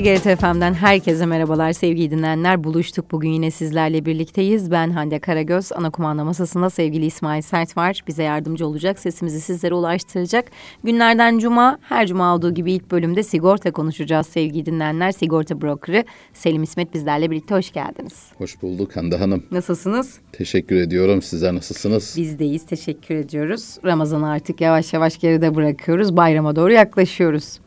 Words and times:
TGRT 0.00 0.40
FM'den 0.40 0.74
herkese 0.74 1.26
merhabalar 1.26 1.72
sevgili 1.72 2.10
dinleyenler. 2.10 2.64
Buluştuk 2.64 3.12
bugün 3.12 3.30
yine 3.30 3.50
sizlerle 3.50 4.04
birlikteyiz. 4.04 4.70
Ben 4.70 4.90
Hande 4.90 5.18
Karagöz. 5.18 5.72
Ana 5.72 5.90
kumanda 5.90 6.24
masasında 6.24 6.70
sevgili 6.70 7.06
İsmail 7.06 7.42
Sert 7.42 7.76
var. 7.76 8.02
Bize 8.06 8.22
yardımcı 8.22 8.66
olacak, 8.66 8.98
sesimizi 8.98 9.40
sizlere 9.40 9.74
ulaştıracak. 9.74 10.44
Günlerden 10.84 11.38
cuma, 11.38 11.78
her 11.82 12.06
cuma 12.06 12.34
olduğu 12.34 12.54
gibi 12.54 12.72
ilk 12.72 12.90
bölümde 12.90 13.22
sigorta 13.22 13.70
konuşacağız 13.70 14.26
sevgili 14.26 14.66
dinleyenler. 14.66 15.12
Sigorta 15.12 15.60
brokerı 15.60 16.04
Selim 16.32 16.62
İsmet 16.62 16.94
bizlerle 16.94 17.30
birlikte 17.30 17.54
hoş 17.54 17.72
geldiniz. 17.72 18.26
Hoş 18.38 18.62
bulduk 18.62 18.96
Hande 18.96 19.16
Hanım. 19.16 19.44
Nasılsınız? 19.50 20.18
Teşekkür 20.32 20.76
ediyorum. 20.76 21.22
Sizler 21.22 21.54
nasılsınız? 21.54 22.14
Bizdeyiz, 22.16 22.66
teşekkür 22.66 23.14
ediyoruz. 23.14 23.78
Ramazan'ı 23.84 24.30
artık 24.30 24.60
yavaş 24.60 24.92
yavaş 24.92 25.18
geride 25.18 25.54
bırakıyoruz. 25.54 26.16
Bayrama 26.16 26.56
doğru 26.56 26.72
yaklaşıyoruz. 26.72 27.58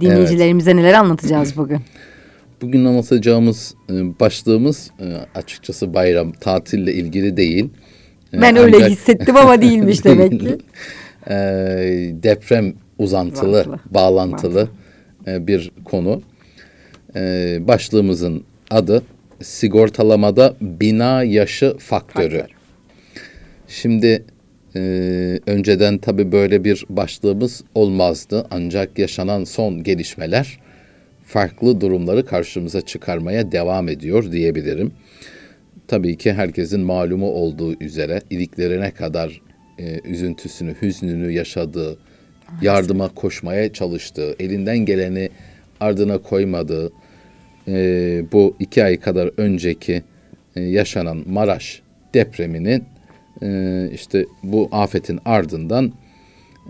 Dinleyicilerimize 0.00 0.70
evet. 0.70 0.80
neler 0.80 0.94
anlatacağız 0.94 1.56
bugün? 1.56 1.80
Bugün 2.62 2.84
anlatacağımız 2.84 3.74
e, 3.90 4.20
başlığımız 4.20 4.90
e, 5.00 5.04
açıkçası 5.38 5.94
bayram, 5.94 6.32
tatille 6.32 6.92
ilgili 6.92 7.36
değil. 7.36 7.70
E, 8.32 8.40
ben 8.40 8.52
Ancak... 8.52 8.64
öyle 8.64 8.90
hissettim 8.90 9.36
ama 9.36 9.62
değilmiş 9.62 10.04
demek 10.04 10.40
ki. 10.40 10.58
Deprem 12.22 12.74
uzantılı, 12.98 13.50
Uzantılı. 13.50 13.78
bağlantılı 13.90 14.68
Uzantılı. 15.26 15.46
bir 15.46 15.70
konu. 15.84 16.22
Başlığımızın 17.68 18.44
adı 18.70 19.02
sigortalamada 19.42 20.54
bina 20.60 21.22
yaşı 21.22 21.76
faktörü. 21.78 22.38
Faktör. 22.38 22.54
Şimdi 23.68 24.24
ee, 24.78 25.40
önceden 25.46 25.98
tabii 25.98 26.32
böyle 26.32 26.64
bir 26.64 26.84
başlığımız 26.88 27.64
olmazdı. 27.74 28.46
Ancak 28.50 28.98
yaşanan 28.98 29.44
son 29.44 29.82
gelişmeler 29.82 30.58
farklı 31.24 31.80
durumları 31.80 32.26
karşımıza 32.26 32.80
çıkarmaya 32.80 33.52
devam 33.52 33.88
ediyor 33.88 34.32
diyebilirim. 34.32 34.92
Tabii 35.88 36.16
ki 36.16 36.32
herkesin 36.32 36.80
malumu 36.80 37.30
olduğu 37.30 37.82
üzere 37.82 38.20
iliklerine 38.30 38.90
kadar 38.90 39.40
e, 39.78 40.00
üzüntüsünü, 40.04 40.74
hüznünü 40.82 41.32
yaşadığı, 41.32 41.98
yardıma 42.62 43.08
koşmaya 43.08 43.72
çalıştığı, 43.72 44.36
elinden 44.38 44.78
geleni 44.78 45.28
ardına 45.80 46.18
koymadığı, 46.18 46.92
e, 47.68 48.24
bu 48.32 48.56
iki 48.58 48.84
ay 48.84 49.00
kadar 49.00 49.30
önceki 49.36 50.02
e, 50.56 50.60
yaşanan 50.60 51.24
Maraş 51.26 51.82
depreminin 52.14 52.84
e, 53.42 53.90
işte 53.94 54.26
bu 54.42 54.68
afetin 54.72 55.20
ardından 55.24 55.92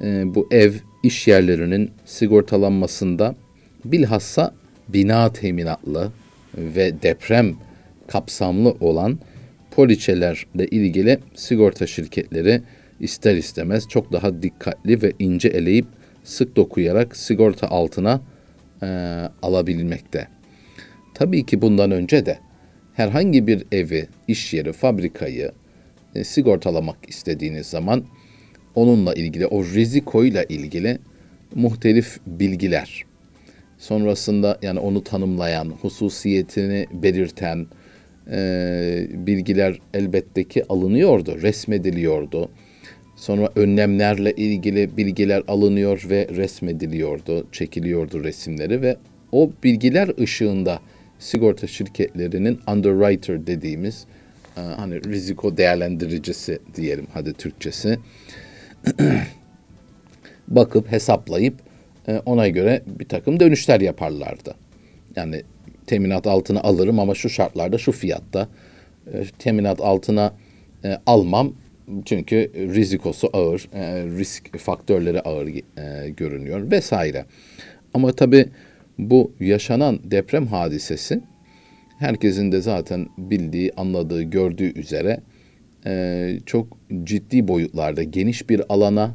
e, 0.03 0.35
bu 0.35 0.49
ev 0.51 0.73
iş 1.03 1.29
yerlerinin 1.29 1.91
sigortalanmasında 2.05 3.35
bilhassa 3.85 4.55
bina 4.89 5.33
teminatlı 5.33 6.13
ve 6.55 7.03
deprem 7.03 7.55
kapsamlı 8.07 8.77
olan 8.81 9.19
poliçelerle 9.71 10.67
ilgili 10.71 11.19
sigorta 11.35 11.87
şirketleri 11.87 12.63
ister 13.01 13.37
istemez 13.37 13.89
çok 13.89 14.13
daha 14.13 14.43
dikkatli 14.43 15.03
ve 15.03 15.13
ince 15.19 15.49
eleyip 15.49 15.87
sık 16.25 16.57
dokuyarak 16.57 17.17
sigorta 17.17 17.69
altına 17.69 18.21
e, 18.83 18.87
alabilmekte. 19.43 20.29
Tabii 21.15 21.47
ki 21.47 21.63
bundan 21.63 21.91
önce 21.91 22.27
de 22.27 22.39
herhangi 22.95 23.47
bir 23.47 23.65
evi, 23.73 24.07
iş 24.29 24.55
yeri, 24.55 24.73
fabrikayı, 24.73 25.53
e, 26.15 26.25
sigortalamak 26.25 26.97
istediğiniz 27.09 27.67
zaman 27.67 28.05
onunla 28.75 29.15
ilgili 29.15 29.47
o 29.47 29.65
rizikoyla 29.65 30.45
ilgili 30.45 30.99
muhtelif 31.55 32.19
bilgiler 32.27 33.09
sonrasında 33.79 34.59
yani 34.63 34.81
onu 34.81 35.05
tanımlayan, 35.05 35.69
hususiyetini 35.69 36.87
belirten 36.93 37.67
e, 38.31 39.07
bilgiler 39.13 39.79
elbette 39.95 40.45
ki 40.45 40.65
alınıyordu, 40.69 41.43
resmediliyordu. 41.43 42.51
Sonra 43.17 43.49
önlemlerle 43.57 44.33
ilgili 44.33 44.97
bilgiler 44.97 45.43
alınıyor 45.49 46.07
ve 46.11 46.29
resmediliyordu, 46.37 47.47
çekiliyordu 47.53 48.25
resimleri 48.25 48.83
ve 48.83 48.97
o 49.33 49.51
bilgiler 49.65 50.11
ışığında 50.21 50.81
sigorta 51.19 51.67
şirketlerinin 51.67 52.61
underwriter 52.73 53.47
dediğimiz 53.47 54.07
hani 54.59 55.05
riziko 55.05 55.57
değerlendiricisi 55.57 56.59
diyelim 56.75 57.07
hadi 57.13 57.33
Türkçesi 57.33 57.99
bakıp 60.49 60.93
hesaplayıp 60.93 61.55
e, 62.09 62.23
ona 62.27 62.49
göre 62.49 62.83
bir 62.87 63.09
takım 63.09 63.41
dönüşler 63.41 63.81
yaparlardı. 63.81 64.55
Yani 65.17 65.43
teminat 65.87 66.27
altına 66.27 66.61
alırım 66.61 67.01
ama 67.01 67.15
şu 67.15 67.31
şartlarda 67.31 67.79
şu 67.79 67.93
fiyatta 67.93 68.49
e, 69.13 69.25
teminat 69.39 69.81
altına 69.81 70.35
almam 71.07 71.53
çünkü 72.05 72.51
rizikosu 72.55 73.31
ağır, 73.33 73.69
risk 74.19 74.59
faktörleri 74.59 75.21
ağır 75.21 75.49
görünüyor 76.17 76.71
vesaire. 76.71 77.25
Ama 77.95 78.13
tabii 78.13 78.49
bu 78.99 79.33
yaşanan 79.41 80.01
deprem 80.11 80.47
hadisesi 80.47 81.21
herkesin 81.99 82.53
de 82.53 82.61
zaten 82.61 83.07
bildiği, 83.19 83.73
anladığı, 83.77 84.23
gördüğü 84.23 84.79
üzere 84.81 85.21
e, 85.87 86.39
çok 86.47 86.79
ciddi 87.05 87.49
boyutlarda 87.49 88.03
geniş 88.03 88.51
bir 88.51 88.63
alana 88.69 89.15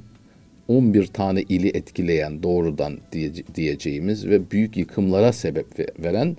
11 0.67 1.07
tane 1.07 1.41
ili 1.41 1.67
etkileyen 1.67 2.43
doğrudan 2.43 2.97
diye, 3.11 3.31
diyeceğimiz 3.55 4.27
ve 4.27 4.51
büyük 4.51 4.77
yıkımlara 4.77 5.33
sebep 5.33 5.65
veren 6.03 6.37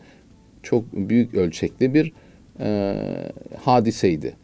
çok 0.62 0.92
büyük 0.92 1.34
ölçekli 1.34 1.94
bir 1.94 2.12
e, 2.60 2.96
hadiseydi. 3.60 4.34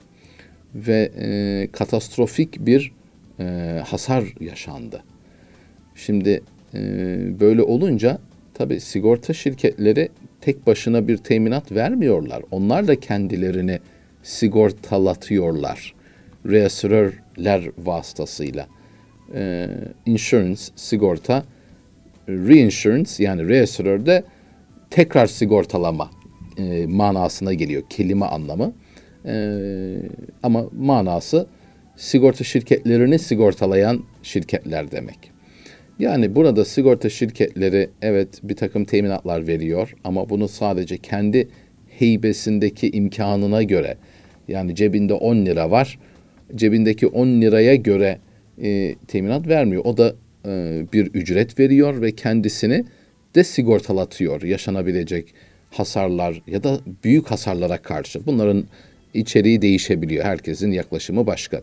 Ve 0.74 1.10
e, 1.18 1.68
katastrofik 1.72 2.66
bir 2.66 2.92
e, 3.40 3.44
hasar 3.86 4.24
yaşandı. 4.40 5.02
Şimdi 5.94 6.42
e, 6.74 6.80
böyle 7.40 7.62
olunca 7.62 8.18
tabii 8.54 8.80
sigorta 8.80 9.32
şirketleri 9.32 10.08
tek 10.40 10.66
başına 10.66 11.08
bir 11.08 11.16
teminat 11.16 11.72
vermiyorlar. 11.72 12.42
Onlar 12.50 12.88
da 12.88 13.00
kendilerini 13.00 13.78
sigortalatıyorlar. 14.22 15.94
Reasürörler 16.46 17.70
vasıtasıyla. 17.78 18.66
Ee, 19.34 19.68
insurance, 20.06 20.60
sigorta, 20.76 21.44
reinsurance 22.28 23.10
yani 23.18 23.48
reasürör 23.48 24.06
de 24.06 24.24
tekrar 24.90 25.26
sigortalama 25.26 26.10
e, 26.58 26.86
manasına 26.86 27.52
geliyor. 27.54 27.82
Kelime 27.90 28.26
anlamı. 28.26 28.72
E, 29.26 29.56
ama 30.42 30.64
manası 30.78 31.46
sigorta 31.96 32.44
şirketlerini 32.44 33.18
sigortalayan 33.18 34.04
şirketler 34.22 34.90
demek. 34.90 35.29
Yani 36.00 36.34
burada 36.34 36.64
sigorta 36.64 37.08
şirketleri 37.10 37.90
evet 38.02 38.28
bir 38.42 38.56
takım 38.56 38.84
teminatlar 38.84 39.46
veriyor 39.46 39.94
ama 40.04 40.28
bunu 40.28 40.48
sadece 40.48 40.98
kendi 40.98 41.48
heybesindeki 41.88 42.90
imkanına 42.90 43.62
göre 43.62 43.96
yani 44.48 44.74
cebinde 44.74 45.14
10 45.14 45.46
lira 45.46 45.70
var 45.70 45.98
cebindeki 46.54 47.06
10 47.06 47.26
liraya 47.40 47.74
göre 47.74 48.18
e, 48.62 48.94
teminat 49.08 49.48
vermiyor. 49.48 49.84
O 49.84 49.96
da 49.96 50.14
e, 50.46 50.82
bir 50.92 51.06
ücret 51.06 51.58
veriyor 51.58 52.02
ve 52.02 52.12
kendisini 52.12 52.84
de 53.34 53.44
sigortalatıyor 53.44 54.42
yaşanabilecek 54.42 55.34
hasarlar 55.70 56.42
ya 56.46 56.64
da 56.64 56.80
büyük 57.04 57.30
hasarlara 57.30 57.78
karşı. 57.78 58.26
Bunların 58.26 58.64
içeriği 59.14 59.62
değişebiliyor. 59.62 60.24
Herkesin 60.24 60.72
yaklaşımı 60.72 61.26
başka. 61.26 61.62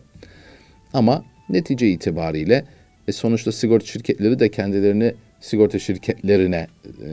Ama 0.92 1.24
netice 1.48 1.88
itibariyle 1.88 2.64
e 3.08 3.12
sonuçta 3.12 3.52
sigorta 3.52 3.86
şirketleri 3.86 4.38
de 4.38 4.48
kendilerini 4.48 5.14
sigorta 5.40 5.78
şirketlerine 5.78 6.66
e, 7.04 7.08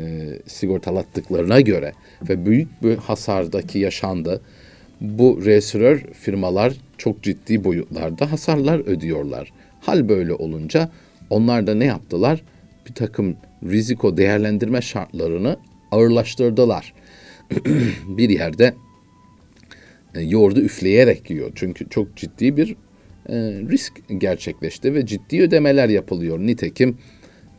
sigortalattıklarına 0.48 1.62
göre 1.62 1.94
ve 2.30 2.46
büyük 2.46 2.84
bir 2.84 2.98
hasardaki 2.98 3.80
yaşandı. 3.80 4.42
Bu 5.02 5.42
resürör 5.46 6.00
firmalar 6.14 6.74
çok 6.98 7.24
ciddi 7.24 7.64
boyutlarda 7.64 8.32
hasarlar 8.32 8.80
ödüyorlar. 8.80 9.54
Hal 9.82 10.10
böyle 10.10 10.34
olunca 10.34 10.90
onlar 11.30 11.68
da 11.68 11.76
ne 11.76 11.86
yaptılar? 11.86 12.42
Bir 12.90 12.94
takım 12.94 13.36
riziko 13.64 14.18
değerlendirme 14.18 14.82
şartlarını 14.82 15.58
ağırlaştırdılar. 15.92 16.94
bir 18.08 18.30
yerde 18.30 18.74
e, 20.16 20.22
yoğurdu 20.22 20.60
üfleyerek 20.60 21.30
yiyor. 21.30 21.52
Çünkü 21.56 21.90
çok 21.90 22.16
ciddi 22.16 22.58
bir 22.58 22.76
e, 23.30 23.36
risk 23.70 23.94
gerçekleşti 24.18 24.94
ve 24.94 25.06
ciddi 25.06 25.42
ödemeler 25.42 25.90
yapılıyor. 25.90 26.40
Nitekim 26.40 26.98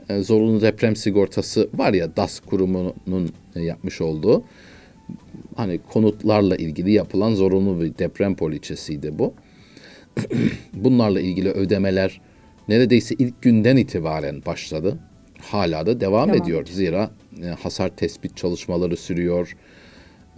e, 0.09 0.23
zorunlu 0.23 0.61
deprem 0.61 0.97
sigortası 0.97 1.69
var 1.75 1.93
ya 1.93 2.17
DAS 2.17 2.41
kurumunun 2.41 3.31
e, 3.57 3.61
yapmış 3.61 4.01
olduğu 4.01 4.45
hani 5.57 5.81
konutlarla 5.91 6.57
ilgili 6.57 6.93
yapılan 6.93 7.35
zorunlu 7.35 7.81
bir 7.83 7.99
deprem 7.99 8.37
poliçesiydi 8.37 9.19
bu. 9.19 9.35
Bunlarla 10.75 11.21
ilgili 11.21 11.51
ödemeler 11.51 12.21
neredeyse 12.69 13.15
ilk 13.19 13.43
günden 13.43 13.77
itibaren 13.77 14.43
başladı. 14.47 14.99
hala 15.41 15.87
da 15.87 16.01
devam, 16.01 16.29
devam 16.29 16.43
ediyor. 16.43 16.67
Zira 16.67 17.11
e, 17.43 17.47
hasar 17.47 17.89
tespit 17.89 18.37
çalışmaları 18.37 18.97
sürüyor. 18.97 19.57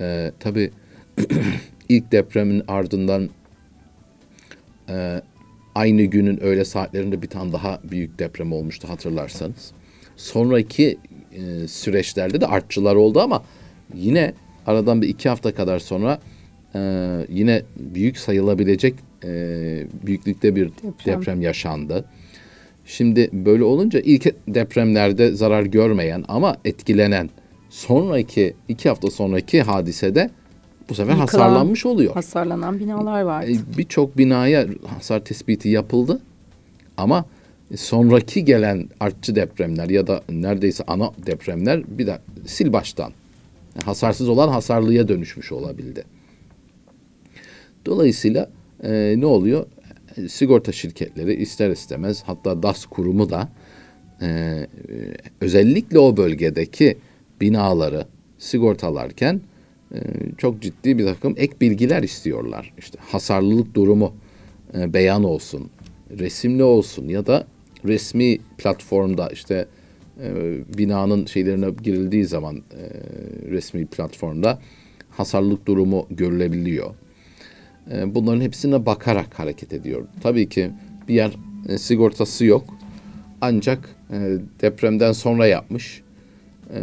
E, 0.01 0.33
tabii 0.41 0.71
ilk 1.89 2.13
depremin 2.13 2.63
ardından 2.69 3.29
e, 4.89 5.23
aynı 5.75 6.03
günün 6.03 6.43
öğle 6.43 6.65
saatlerinde 6.65 7.23
bir 7.23 7.29
tane 7.29 7.53
daha 7.53 7.81
büyük 7.85 8.19
deprem 8.19 8.53
olmuştu 8.53 8.89
hatırlarsanız. 8.89 9.73
Sonraki 10.17 10.99
e, 11.33 11.69
süreçlerde 11.69 12.41
de 12.41 12.47
artçılar 12.47 12.95
oldu 12.95 13.21
ama 13.21 13.45
yine 13.95 14.33
aradan 14.67 15.03
bir 15.03 15.09
iki 15.09 15.29
hafta 15.29 15.55
kadar 15.55 15.79
sonra 15.79 16.19
e, 16.75 16.81
yine 17.29 17.63
büyük 17.77 18.19
sayılabilecek 18.19 18.95
e, 19.25 19.31
büyüklükte 20.07 20.57
bir 20.57 20.69
deprem. 20.69 20.93
deprem 21.07 21.41
yaşandı. 21.41 22.05
Şimdi 22.87 23.31
böyle 23.33 23.65
olunca 23.65 24.01
ilk 24.01 24.35
depremlerde 24.49 25.33
zarar 25.33 25.63
görmeyen 25.63 26.25
ama 26.29 26.57
etkilenen 26.65 27.31
sonraki 27.71 28.55
iki 28.69 28.89
hafta 28.89 29.11
sonraki 29.11 29.63
hadisede 29.63 30.31
bu 30.89 30.95
sefer 30.95 31.13
Yıkılan, 31.13 31.27
hasarlanmış 31.27 31.87
oluyor. 31.87 32.15
Hasarlanan 32.15 32.81
binalar 32.81 33.23
var. 33.23 33.43
E, 33.43 33.57
birçok 33.79 34.19
binaya 34.19 34.67
hasar 34.87 35.25
tespiti 35.25 35.69
yapıldı 35.69 36.21
ama 36.97 37.25
sonraki 37.77 38.45
gelen 38.45 38.89
artçı 39.01 39.35
depremler 39.35 39.89
ya 39.89 40.07
da 40.07 40.23
neredeyse 40.29 40.85
ana 40.87 41.11
depremler 41.27 41.99
bir 41.99 42.07
de 42.07 42.19
sil 42.55 42.69
baştan 42.73 43.13
hasarsız 43.85 44.29
olan 44.29 44.49
hasarlıya 44.49 45.09
dönüşmüş 45.09 45.53
olabildi. 45.53 46.05
Dolayısıyla 47.87 48.51
e, 48.83 49.15
ne 49.19 49.27
oluyor? 49.27 49.67
Sigorta 50.29 50.73
şirketleri 50.73 51.35
ister 51.35 51.71
istemez 51.71 52.23
hatta 52.27 52.63
DAS 52.63 52.87
kurumu 52.87 53.31
da 53.31 53.49
e, 54.23 54.67
özellikle 55.41 55.99
o 55.99 56.17
bölgedeki 56.17 56.99
binaları 57.41 58.07
sigortalarken 58.39 59.35
e, 59.35 59.41
çok 60.39 60.63
ciddi 60.63 60.99
bir 60.99 61.05
takım 61.05 61.35
ek 61.37 61.53
bilgiler 61.61 62.03
istiyorlar. 62.03 62.73
İşte 62.79 62.99
hasarlılık 63.01 63.75
durumu 63.75 64.15
e, 64.75 64.95
beyan 64.95 65.25
olsun, 65.25 65.71
resimli 66.19 66.63
olsun 66.63 67.09
ya 67.09 67.27
da 67.27 67.47
resmi 67.85 68.39
platformda 68.59 69.29
işte 69.29 69.67
e, 70.23 70.29
binanın 70.79 71.27
şeylerine 71.27 71.71
girildiği 71.83 72.25
zaman 72.25 72.57
e, 72.57 72.63
resmi 73.51 73.87
platformda 73.87 74.59
hasarlılık 75.11 75.67
durumu 75.67 76.07
görülebiliyor. 76.11 76.95
Bunların 78.07 78.41
hepsine 78.41 78.87
bakarak 78.87 79.39
hareket 79.39 79.73
ediyor. 79.73 80.07
Tabii 80.23 80.49
ki 80.49 80.71
bir 81.09 81.15
yer 81.15 81.33
sigortası 81.79 82.45
yok. 82.45 82.65
Ancak 83.41 83.97
depremden 84.61 85.13
sonra 85.13 85.47
yapmış. 85.47 86.03
E, 86.75 86.81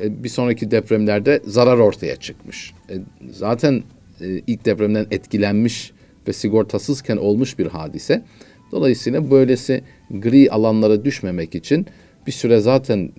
e 0.00 0.24
bir 0.24 0.28
sonraki 0.28 0.70
depremlerde 0.70 1.40
zarar 1.44 1.78
ortaya 1.78 2.16
çıkmış. 2.16 2.74
E, 2.90 2.94
zaten 3.32 3.82
e, 4.20 4.26
ilk 4.46 4.64
depremden 4.64 5.06
etkilenmiş 5.10 5.92
ve 6.28 6.32
sigortasızken 6.32 7.16
olmuş 7.16 7.58
bir 7.58 7.66
hadise. 7.66 8.22
Dolayısıyla 8.72 9.30
böylesi 9.30 9.82
gri 10.10 10.50
alanlara 10.50 11.04
düşmemek 11.04 11.54
için 11.54 11.86
bir 12.26 12.32
süre 12.32 12.60
zaten 12.60 13.10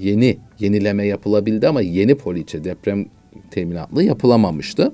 yeni 0.00 0.38
yenileme 0.58 1.06
yapılabildi 1.06 1.68
ama 1.68 1.80
yeni 1.80 2.14
poliçe 2.14 2.64
deprem 2.64 3.06
teminatlı 3.50 4.02
yapılamamıştı. 4.04 4.92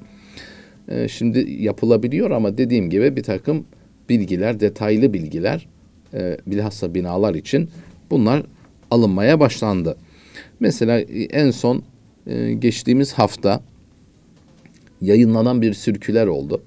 Şimdi 1.08 1.50
yapılabiliyor 1.50 2.30
ama 2.30 2.58
dediğim 2.58 2.90
gibi 2.90 3.16
bir 3.16 3.22
takım 3.22 3.66
bilgiler, 4.08 4.60
detaylı 4.60 5.12
bilgiler 5.12 5.66
e, 6.14 6.36
bilhassa 6.46 6.94
binalar 6.94 7.34
için 7.34 7.68
bunlar 8.10 8.42
alınmaya 8.90 9.40
başlandı. 9.40 9.96
Mesela 10.64 11.00
en 11.30 11.50
son 11.50 11.82
e, 12.26 12.52
geçtiğimiz 12.52 13.12
hafta 13.12 13.60
yayınlanan 15.00 15.62
bir 15.62 15.74
sürküler 15.74 16.26
oldu. 16.26 16.62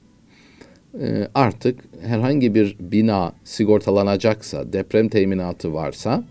E, 1.02 1.28
artık 1.36 1.80
herhangi 2.02 2.56
bir 2.56 2.78
bina 2.80 3.34
sigortalanacaksa, 3.44 4.74
deprem 4.74 5.10
teminatı 5.10 5.74
varsa 5.74 6.24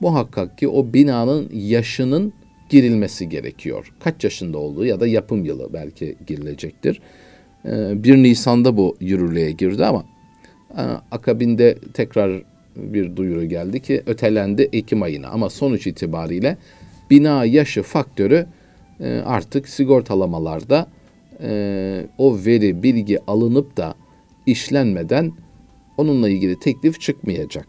muhakkak 0.00 0.58
ki 0.58 0.68
o 0.68 0.92
binanın 0.92 1.50
yaşının 1.52 2.32
girilmesi 2.68 3.28
gerekiyor. 3.28 3.92
Kaç 4.00 4.24
yaşında 4.24 4.58
olduğu 4.58 4.84
ya 4.84 5.00
da 5.00 5.06
yapım 5.06 5.44
yılı 5.44 5.72
belki 5.72 6.16
girilecektir. 6.26 7.00
1 7.64 8.14
ee, 8.14 8.22
Nisan'da 8.22 8.76
bu 8.76 8.96
yürürlüğe 9.00 9.50
girdi 9.50 9.84
ama 9.84 10.04
e, 10.76 10.82
akabinde 11.10 11.78
tekrar 11.94 12.42
bir 12.76 13.16
duyuru 13.16 13.44
geldi 13.44 13.80
ki 13.80 14.02
ötelendi 14.06 14.68
Ekim 14.72 15.02
ayına 15.02 15.28
ama 15.28 15.50
sonuç 15.50 15.86
itibariyle 15.86 16.56
bina 17.10 17.44
yaşı 17.44 17.82
faktörü 17.82 18.46
e, 19.00 19.22
artık 19.26 19.68
sigortalamalarda 19.68 20.86
e, 21.42 22.06
o 22.18 22.38
veri 22.46 22.82
bilgi 22.82 23.18
alınıp 23.26 23.76
da 23.76 23.94
işlenmeden 24.46 25.32
onunla 25.96 26.28
ilgili 26.28 26.60
teklif 26.60 27.00
çıkmayacak. 27.00 27.66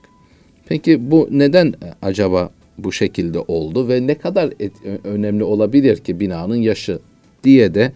Peki 0.67 1.11
bu 1.11 1.27
neden 1.31 1.73
acaba 2.01 2.49
bu 2.77 2.91
şekilde 2.91 3.39
oldu 3.39 3.87
ve 3.87 4.07
ne 4.07 4.15
kadar 4.15 4.53
et, 4.59 4.71
önemli 5.03 5.43
olabilir 5.43 5.97
ki 5.97 6.19
binanın 6.19 6.55
yaşı 6.55 6.99
diye 7.43 7.73
de 7.73 7.91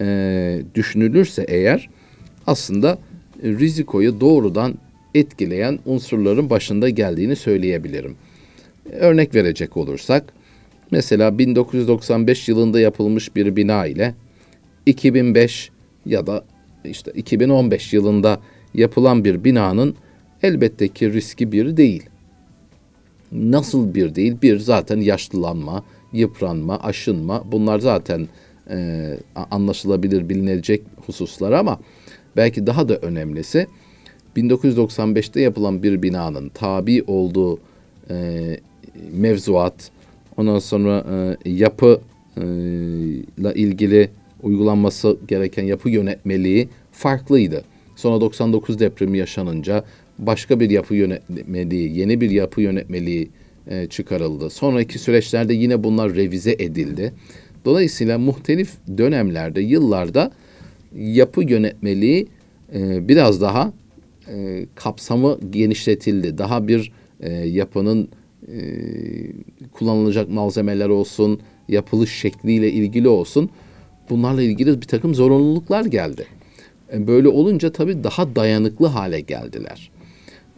e, 0.00 0.62
düşünülürse 0.74 1.44
eğer 1.48 1.90
aslında 2.46 2.98
rizikoyu 3.42 4.20
doğrudan 4.20 4.74
etkileyen 5.18 5.78
unsurların 5.86 6.50
başında 6.50 6.88
geldiğini 6.88 7.36
söyleyebilirim. 7.36 8.16
Örnek 8.92 9.34
verecek 9.34 9.76
olursak 9.76 10.32
mesela 10.90 11.38
1995 11.38 12.48
yılında 12.48 12.80
yapılmış 12.80 13.36
bir 13.36 13.56
bina 13.56 13.86
ile 13.86 14.14
2005 14.86 15.70
ya 16.06 16.26
da 16.26 16.44
işte 16.84 17.12
2015 17.14 17.92
yılında 17.92 18.40
yapılan 18.74 19.24
bir 19.24 19.44
binanın 19.44 19.96
elbette 20.42 20.88
ki 20.88 21.12
riski 21.12 21.52
bir 21.52 21.76
değil. 21.76 22.02
Nasıl 23.32 23.94
bir 23.94 24.14
değil? 24.14 24.36
Bir 24.42 24.58
zaten 24.58 25.00
yaşlılanma, 25.00 25.84
yıpranma, 26.12 26.78
aşınma 26.78 27.52
bunlar 27.52 27.78
zaten 27.78 28.28
e, 28.70 29.18
anlaşılabilir, 29.50 30.28
bilinecek 30.28 30.82
hususlar 31.06 31.52
ama 31.52 31.78
belki 32.36 32.66
daha 32.66 32.88
da 32.88 32.96
önemlisi 32.96 33.66
1995'te 34.36 35.40
yapılan 35.40 35.82
bir 35.82 36.02
binanın 36.02 36.48
tabi 36.48 37.04
olduğu 37.06 37.58
e, 38.10 38.40
mevzuat, 39.12 39.90
ondan 40.36 40.58
sonra 40.58 41.04
e, 41.44 41.50
yapı 41.50 42.00
ile 42.36 43.54
ilgili 43.54 44.10
uygulanması 44.42 45.16
gereken 45.28 45.64
yapı 45.64 45.90
yönetmeliği 45.90 46.68
farklıydı. 46.92 47.64
Sonra 47.96 48.20
99 48.20 48.78
depremi 48.78 49.18
yaşanınca 49.18 49.84
başka 50.18 50.60
bir 50.60 50.70
yapı 50.70 50.94
yönetmeliği, 50.94 51.98
yeni 51.98 52.20
bir 52.20 52.30
yapı 52.30 52.60
yönetmeliği 52.60 53.28
e, 53.70 53.86
çıkarıldı. 53.86 54.50
Sonraki 54.50 54.98
süreçlerde 54.98 55.54
yine 55.54 55.84
bunlar 55.84 56.14
revize 56.14 56.56
edildi. 56.58 57.12
Dolayısıyla 57.64 58.18
muhtelif 58.18 58.72
dönemlerde, 58.98 59.60
yıllarda 59.60 60.32
yapı 60.96 61.42
yönetmeliği 61.42 62.28
e, 62.74 63.08
biraz 63.08 63.40
daha 63.40 63.72
e, 64.28 64.66
kapsamı 64.74 65.38
genişletildi. 65.50 66.38
Daha 66.38 66.68
bir 66.68 66.92
e, 67.20 67.32
yapının 67.32 68.08
e, 68.48 68.58
kullanılacak 69.72 70.30
malzemeler 70.30 70.88
olsun, 70.88 71.40
yapılış 71.68 72.12
şekliyle 72.12 72.72
ilgili 72.72 73.08
olsun. 73.08 73.50
Bunlarla 74.10 74.42
ilgili 74.42 74.80
bir 74.80 74.86
takım 74.86 75.14
zorunluluklar 75.14 75.84
geldi. 75.84 76.26
E, 76.92 77.06
böyle 77.06 77.28
olunca 77.28 77.72
tabii 77.72 78.04
daha 78.04 78.36
dayanıklı 78.36 78.86
hale 78.86 79.20
geldiler. 79.20 79.90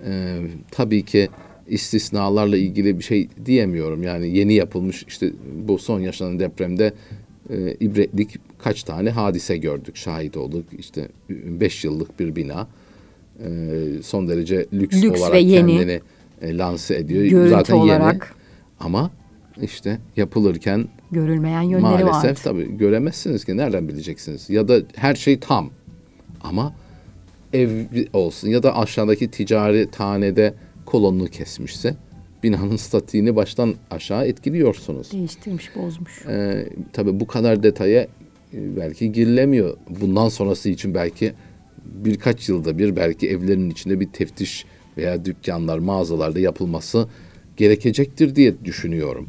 E, 0.07 0.41
tabii 0.71 1.03
ki 1.03 1.29
istisnalarla 1.69 2.57
ilgili 2.57 2.99
bir 2.99 3.05
şey 3.05 3.29
diyemiyorum. 3.47 4.03
Yani 4.03 4.37
yeni 4.37 4.55
yapılmış 4.55 5.05
işte 5.09 5.33
bu 5.69 5.79
son 5.79 6.01
yaşanan 6.01 6.41
depremde 6.41 6.93
e, 7.51 7.75
ibretlik 7.81 8.31
kaç 8.59 8.83
tane 8.83 9.11
hadise 9.11 9.57
gördük, 9.57 9.97
şahit 9.97 10.37
olduk. 10.37 10.65
İşte 10.79 11.09
beş 11.31 11.85
yıllık 11.85 12.21
bir 12.21 12.37
bina 12.37 12.69
son 14.03 14.29
derece 14.29 14.67
lüks, 14.73 15.03
lüks 15.03 15.21
olarak 15.21 15.41
kendini 15.41 16.01
e, 16.43 16.59
lanse 16.59 16.97
ediyor. 16.97 17.25
Görüntü 17.25 17.51
Zaten 17.51 17.75
olarak. 17.75 18.15
yeni 18.15 18.39
ama 18.81 19.11
işte 19.63 19.99
yapılırken 20.17 20.89
görülmeyen 21.11 21.63
yönleri 21.63 21.83
maalesef, 21.83 22.07
var. 22.07 22.13
Maalesef 22.13 22.45
tabii 22.45 22.77
göremezsiniz 22.77 23.45
ki 23.45 23.57
nereden 23.57 23.89
bileceksiniz? 23.89 24.51
Ya 24.51 24.69
da 24.69 24.81
her 24.97 25.15
şey 25.15 25.39
tam 25.41 25.71
ama 26.41 26.75
ev 27.53 27.71
olsun 28.13 28.49
ya 28.49 28.63
da 28.63 28.77
aşağıdaki 28.77 29.31
ticari 29.31 29.91
tanede 29.91 30.55
kolonunu 30.87 31.27
kesmişse 31.27 31.95
binanın 32.43 32.77
statiğini 32.87 33.37
baştan 33.37 33.75
aşağı 33.91 34.27
etkiliyorsunuz. 34.27 35.13
Değiştirmiş, 35.13 35.77
bozmuş. 35.77 36.27
Ee, 36.29 36.69
tabii 36.93 37.21
bu 37.21 37.27
kadar 37.27 37.63
detaya 37.63 38.01
e, 38.03 38.09
belki 38.77 39.13
girilemiyor. 39.13 39.77
Bundan 40.01 40.29
sonrası 40.29 40.69
için 40.69 40.95
belki 40.95 41.33
birkaç 42.05 42.49
yılda 42.49 42.79
bir 42.79 42.97
belki 42.97 43.29
evlerin 43.29 43.71
içinde 43.71 44.01
bir 44.01 44.09
teftiş 44.09 44.65
veya 44.97 45.25
dükkanlar, 45.25 45.79
mağazalarda 45.79 46.41
yapılması 46.41 47.09
gerekecektir 47.57 48.35
diye 48.35 48.65
düşünüyorum. 48.65 49.29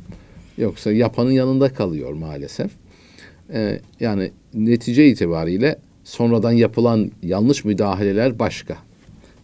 Yoksa 0.57 0.91
yapanın 0.91 1.31
yanında 1.31 1.73
kalıyor 1.73 2.13
maalesef. 2.13 2.71
Ee, 3.53 3.79
yani 3.99 4.31
netice 4.53 5.07
itibariyle 5.07 5.79
sonradan 6.03 6.51
yapılan 6.51 7.11
yanlış 7.23 7.65
müdahaleler 7.65 8.39
başka. 8.39 8.77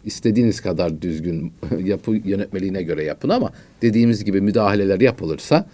İstediğiniz 0.06 0.62
kadar 0.62 1.02
düzgün 1.02 1.54
yapı 1.84 2.12
yönetmeliğine 2.12 2.84
göre 2.84 3.04
yapın 3.04 3.30
ama 3.30 3.52
dediğimiz 3.82 4.26
gibi 4.26 4.42
müdahaleler 4.42 5.02
yapılırsa 5.02 5.68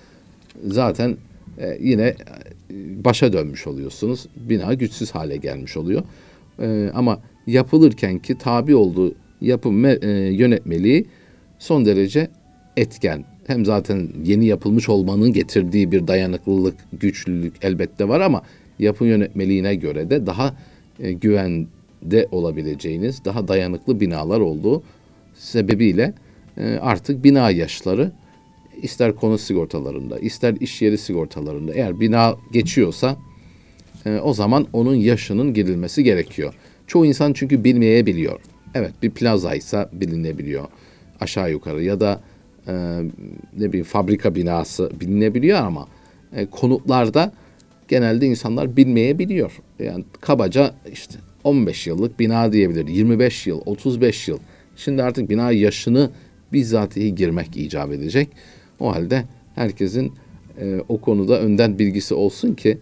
zaten 0.68 1.18
e, 1.58 1.78
yine 1.82 2.04
e, 2.04 2.16
başa 3.06 3.34
dönmüş 3.34 3.68
oluyorsunuz. 3.68 4.26
Bina 4.36 4.74
güçsüz 4.74 5.12
hale 5.12 5.38
gelmiş 5.38 5.78
oluyor. 5.78 6.04
E, 6.60 6.92
ama 6.94 7.20
yapılırken 7.48 8.20
ki 8.20 8.38
tabi 8.38 8.76
olduğu 8.76 9.16
yapı 9.42 9.70
e, 9.70 10.10
yönetmeliği 10.34 11.06
son 11.60 11.86
derece 11.86 12.28
etken. 12.78 13.26
Hem 13.48 13.66
zaten 13.66 14.10
yeni 14.24 14.46
yapılmış 14.46 14.90
olmanın 14.90 15.34
getirdiği 15.34 15.92
bir 15.92 16.08
dayanıklılık, 16.08 16.76
güçlülük 16.94 17.54
elbette 17.62 18.08
var 18.08 18.22
ama 18.22 18.42
yapı 18.80 19.06
yönetmeliğine 19.06 19.76
göre 19.76 20.10
de 20.10 20.26
daha 20.26 20.56
e, 21.00 21.12
güvende 21.12 22.28
olabileceğiniz, 22.32 23.26
daha 23.26 23.48
dayanıklı 23.48 24.00
binalar 24.00 24.40
olduğu 24.40 24.84
sebebiyle 25.36 26.14
e, 26.58 26.78
artık 26.82 27.24
bina 27.24 27.52
yaşları 27.52 28.12
ister 28.82 29.16
konu 29.16 29.38
sigortalarında, 29.38 30.20
ister 30.20 30.56
iş 30.60 30.82
yeri 30.82 30.98
sigortalarında 30.98 31.74
eğer 31.74 32.00
bina 32.00 32.36
geçiyorsa 32.52 33.18
e, 34.06 34.20
o 34.20 34.34
zaman 34.34 34.68
onun 34.74 34.96
yaşının 34.96 35.54
girilmesi 35.54 36.04
gerekiyor. 36.04 36.54
Çoğu 36.92 37.06
insan 37.06 37.34
çünkü 37.34 37.64
bilmeyebiliyor. 37.64 38.40
Evet 38.76 38.92
bir 39.04 39.10
plaza 39.10 39.56
ise 39.56 39.90
bilinebiliyor 39.94 40.68
aşağı 41.20 41.52
yukarı 41.52 41.84
ya 41.84 42.00
da 42.00 42.22
e, 42.68 42.74
ne 43.58 43.70
bileyim 43.70 43.86
fabrika 43.86 44.36
binası 44.36 44.92
bilinebiliyor 45.00 45.60
ama 45.60 45.88
e, 46.36 46.46
konutlarda 46.46 47.34
genelde 47.88 48.26
insanlar 48.26 48.78
bilmeyebiliyor. 48.78 49.62
Yani 49.80 50.06
kabaca 50.22 50.74
işte 50.92 51.16
15 51.44 51.88
yıllık 51.88 52.20
bina 52.20 52.54
diyebilir, 52.54 52.88
25 52.88 53.48
yıl, 53.48 53.62
35 53.66 54.28
yıl. 54.28 54.40
Şimdi 54.76 55.04
artık 55.04 55.30
bina 55.30 55.52
yaşını 55.52 56.10
bizzatihi 56.54 57.16
girmek 57.16 57.58
icap 57.58 57.92
edecek. 57.92 58.30
O 58.80 58.96
halde 58.96 59.24
herkesin 59.56 60.14
e, 60.62 60.80
o 60.90 61.02
konuda 61.02 61.42
önden 61.42 61.80
bilgisi 61.80 62.14
olsun 62.14 62.54
ki 62.54 62.78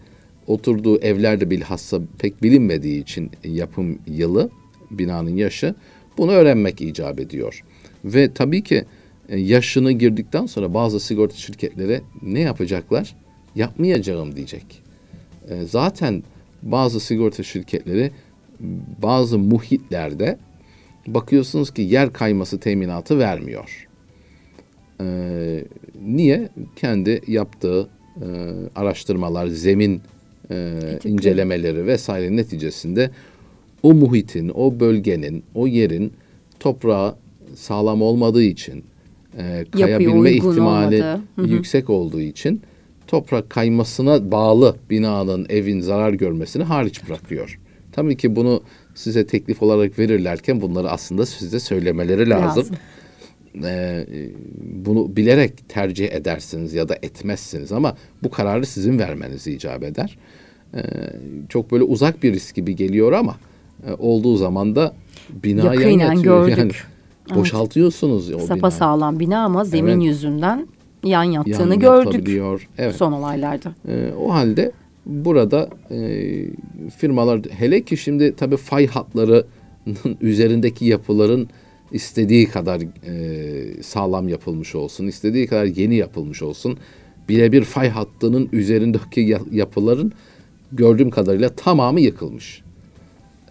oturduğu 0.49 0.99
evlerde 0.99 1.49
bilhassa 1.49 2.01
pek 2.19 2.43
bilinmediği 2.43 3.01
için 3.01 3.31
yapım 3.43 3.99
yılı, 4.07 4.49
binanın 4.91 5.35
yaşı 5.35 5.75
bunu 6.17 6.31
öğrenmek 6.31 6.81
icap 6.81 7.19
ediyor. 7.19 7.63
Ve 8.05 8.33
tabii 8.33 8.63
ki 8.63 8.85
e, 9.29 9.39
yaşını 9.39 9.91
girdikten 9.91 10.45
sonra 10.45 10.73
bazı 10.73 10.99
sigorta 10.99 11.35
şirketleri 11.35 12.01
ne 12.21 12.39
yapacaklar? 12.39 13.15
Yapmayacağım 13.55 14.35
diyecek. 14.35 14.81
E, 15.49 15.65
zaten 15.65 16.23
bazı 16.61 16.99
sigorta 16.99 17.43
şirketleri 17.43 18.11
bazı 19.01 19.39
muhitlerde 19.39 20.37
bakıyorsunuz 21.07 21.73
ki 21.73 21.81
yer 21.81 22.13
kayması 22.13 22.59
teminatı 22.59 23.19
vermiyor. 23.19 23.87
Ee, 25.01 25.65
niye? 26.05 26.49
Kendi 26.75 27.21
yaptığı 27.27 27.89
e, 28.21 28.27
araştırmalar, 28.75 29.47
zemin 29.47 30.01
e, 30.51 30.79
incelemeleri 31.03 31.87
vesaire 31.87 32.35
neticesinde 32.35 33.11
o 33.83 33.93
muhitin, 33.93 34.51
o 34.55 34.79
bölgenin, 34.79 35.43
o 35.55 35.67
yerin 35.67 36.13
toprağı 36.59 37.15
sağlam 37.55 38.01
olmadığı 38.01 38.43
için, 38.43 38.83
e, 39.37 39.65
kayabilme 39.71 40.31
ihtimali 40.31 41.03
yüksek 41.37 41.89
olduğu 41.89 42.21
için 42.21 42.61
toprak 43.07 43.49
kaymasına 43.49 44.31
bağlı 44.31 44.75
binanın, 44.89 45.45
evin 45.49 45.81
zarar 45.81 46.13
görmesini 46.13 46.63
hariç 46.63 47.07
bırakıyor. 47.07 47.59
Tabii 47.91 48.17
ki 48.17 48.35
bunu 48.35 48.63
size 48.95 49.27
teklif 49.27 49.63
olarak 49.63 49.99
verirlerken 49.99 50.61
bunları 50.61 50.89
aslında 50.89 51.25
size 51.25 51.59
söylemeleri 51.59 52.29
lazım. 52.29 52.63
lazım. 52.63 52.75
Ee, 53.63 54.05
bunu 54.61 55.15
bilerek 55.15 55.69
tercih 55.69 56.11
edersiniz 56.11 56.73
ya 56.73 56.89
da 56.89 56.95
etmezsiniz 57.01 57.71
ama 57.71 57.95
bu 58.23 58.29
kararı 58.29 58.65
sizin 58.65 58.99
vermeniz 58.99 59.47
icap 59.47 59.83
eder. 59.83 60.17
Ee, 60.75 60.81
çok 61.49 61.71
böyle 61.71 61.83
uzak 61.83 62.23
bir 62.23 62.33
risk 62.33 62.55
gibi 62.55 62.75
geliyor 62.75 63.11
ama 63.11 63.35
e, 63.87 63.93
olduğu 63.93 64.37
zaman 64.37 64.75
da 64.75 64.93
bina 65.29 65.73
yan 65.73 66.21
gördük. 66.21 66.57
Yani 66.57 66.71
boşaltıyorsunuz 67.35 68.29
evet. 68.29 68.41
o 68.43 68.45
Sapa 68.45 68.71
sağlam 68.71 69.19
bina 69.19 69.43
ama 69.43 69.65
zemin 69.65 69.91
evet. 69.91 70.03
yüzünden 70.03 70.67
yan 71.03 71.23
yattığını 71.23 71.73
yan 71.73 71.79
gördük. 71.79 72.39
Evet. 72.77 72.95
Son 72.95 73.11
olaylarda. 73.11 73.73
Ee, 73.87 74.11
o 74.19 74.33
halde 74.33 74.71
burada 75.05 75.69
e, 75.91 75.99
firmalar 76.97 77.41
hele 77.49 77.81
ki 77.81 77.97
şimdi 77.97 78.35
tabii 78.35 78.57
fay 78.57 78.87
hatlarının 78.87 79.45
üzerindeki 80.21 80.85
yapıların 80.85 81.49
istediği 81.91 82.47
kadar 82.49 82.81
e, 82.81 83.83
sağlam 83.83 84.29
yapılmış 84.29 84.75
olsun, 84.75 85.07
istediği 85.07 85.47
kadar 85.47 85.65
yeni 85.65 85.95
yapılmış 85.95 86.41
olsun. 86.41 86.77
Birebir 87.29 87.63
fay 87.63 87.89
hattının 87.89 88.49
üzerindeki 88.51 89.37
yapıların 89.51 90.11
gördüğüm 90.71 91.09
kadarıyla 91.09 91.49
tamamı 91.49 92.01
yıkılmış. 92.01 92.61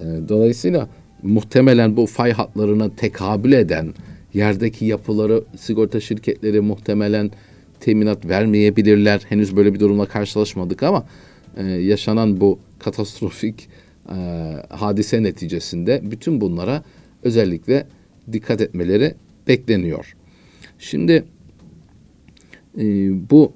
E, 0.01 0.05
dolayısıyla 0.29 0.89
muhtemelen 1.23 1.97
bu 1.97 2.07
fay 2.07 2.33
hatlarına 2.33 2.97
tekabül 2.97 3.53
eden 3.53 3.95
yerdeki 4.35 4.85
yapıları 4.85 5.45
sigorta 5.57 6.01
şirketleri 6.01 6.61
muhtemelen 6.61 7.31
teminat 7.81 8.29
vermeyebilirler. 8.29 9.21
Henüz 9.29 9.57
böyle 9.57 9.75
bir 9.75 9.81
durumla 9.81 10.07
karşılaşmadık 10.07 10.83
ama 10.83 11.07
e, 11.57 11.65
yaşanan 11.65 12.41
bu 12.41 12.59
katastrofik 12.79 13.69
e, 14.09 14.17
hadise 14.69 15.23
neticesinde 15.23 16.01
bütün 16.05 16.41
bunlara 16.41 16.83
özellikle 17.23 17.87
dikkat 18.33 18.61
etmeleri 18.61 19.15
bekleniyor. 19.49 20.17
Şimdi 20.79 21.25
e, 22.79 22.85
bu 23.31 23.53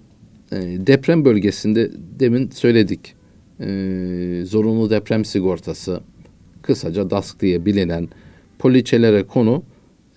e, 0.52 0.56
deprem 0.86 1.24
bölgesinde 1.24 1.90
demin 2.20 2.50
söyledik 2.50 3.14
e, 3.60 3.66
zorunlu 4.44 4.90
deprem 4.90 5.24
sigortası 5.24 6.00
kısaca 6.62 7.10
DASK 7.10 7.40
diye 7.40 7.64
bilinen 7.64 8.08
poliçelere 8.58 9.22
konu 9.22 9.62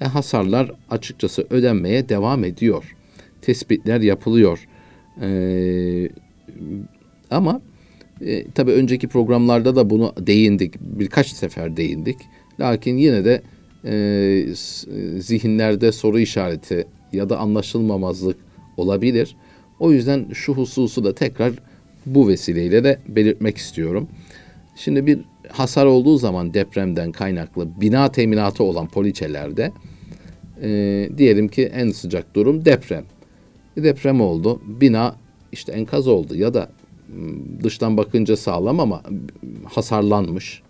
e, 0.01 0.05
hasarlar 0.05 0.71
açıkçası 0.89 1.47
ödenmeye 1.49 2.09
devam 2.09 2.43
ediyor. 2.43 2.95
Tespitler 3.41 4.01
yapılıyor. 4.01 4.67
E, 5.21 5.29
ama 7.31 7.61
e, 8.21 8.51
tabii 8.51 8.71
önceki 8.71 9.07
programlarda 9.07 9.75
da 9.75 9.89
bunu 9.89 10.13
değindik. 10.19 10.73
Birkaç 10.79 11.27
sefer 11.27 11.77
değindik. 11.77 12.17
Lakin 12.59 12.97
yine 12.97 13.25
de 13.25 13.41
e, 13.85 14.45
zihinlerde 15.19 15.91
soru 15.91 16.19
işareti 16.19 16.87
ya 17.13 17.29
da 17.29 17.37
anlaşılmamazlık 17.37 18.37
olabilir. 18.77 19.35
O 19.79 19.91
yüzden 19.91 20.25
şu 20.33 20.53
hususu 20.53 21.03
da 21.03 21.15
tekrar 21.15 21.53
bu 22.05 22.27
vesileyle 22.27 22.83
de 22.83 22.99
belirtmek 23.07 23.57
istiyorum. 23.57 24.07
Şimdi 24.75 25.05
bir 25.05 25.19
hasar 25.49 25.85
olduğu 25.85 26.17
zaman 26.17 26.53
depremden 26.53 27.11
kaynaklı 27.11 27.81
bina 27.81 28.11
teminatı 28.11 28.63
olan 28.63 28.87
poliçelerde 28.87 29.71
e, 30.61 31.09
diyelim 31.17 31.47
ki 31.47 31.65
en 31.65 31.91
sıcak 31.91 32.35
durum 32.35 32.65
deprem. 32.65 33.03
Bir 33.77 33.83
deprem 33.83 34.21
oldu. 34.21 34.61
Bina 34.65 35.15
işte 35.51 35.71
enkaz 35.71 36.07
oldu 36.07 36.35
ya 36.35 36.53
da 36.53 36.69
dıştan 37.63 37.97
bakınca 37.97 38.37
sağlam 38.37 38.79
ama 38.79 39.03
hasarlanmış 39.65 40.61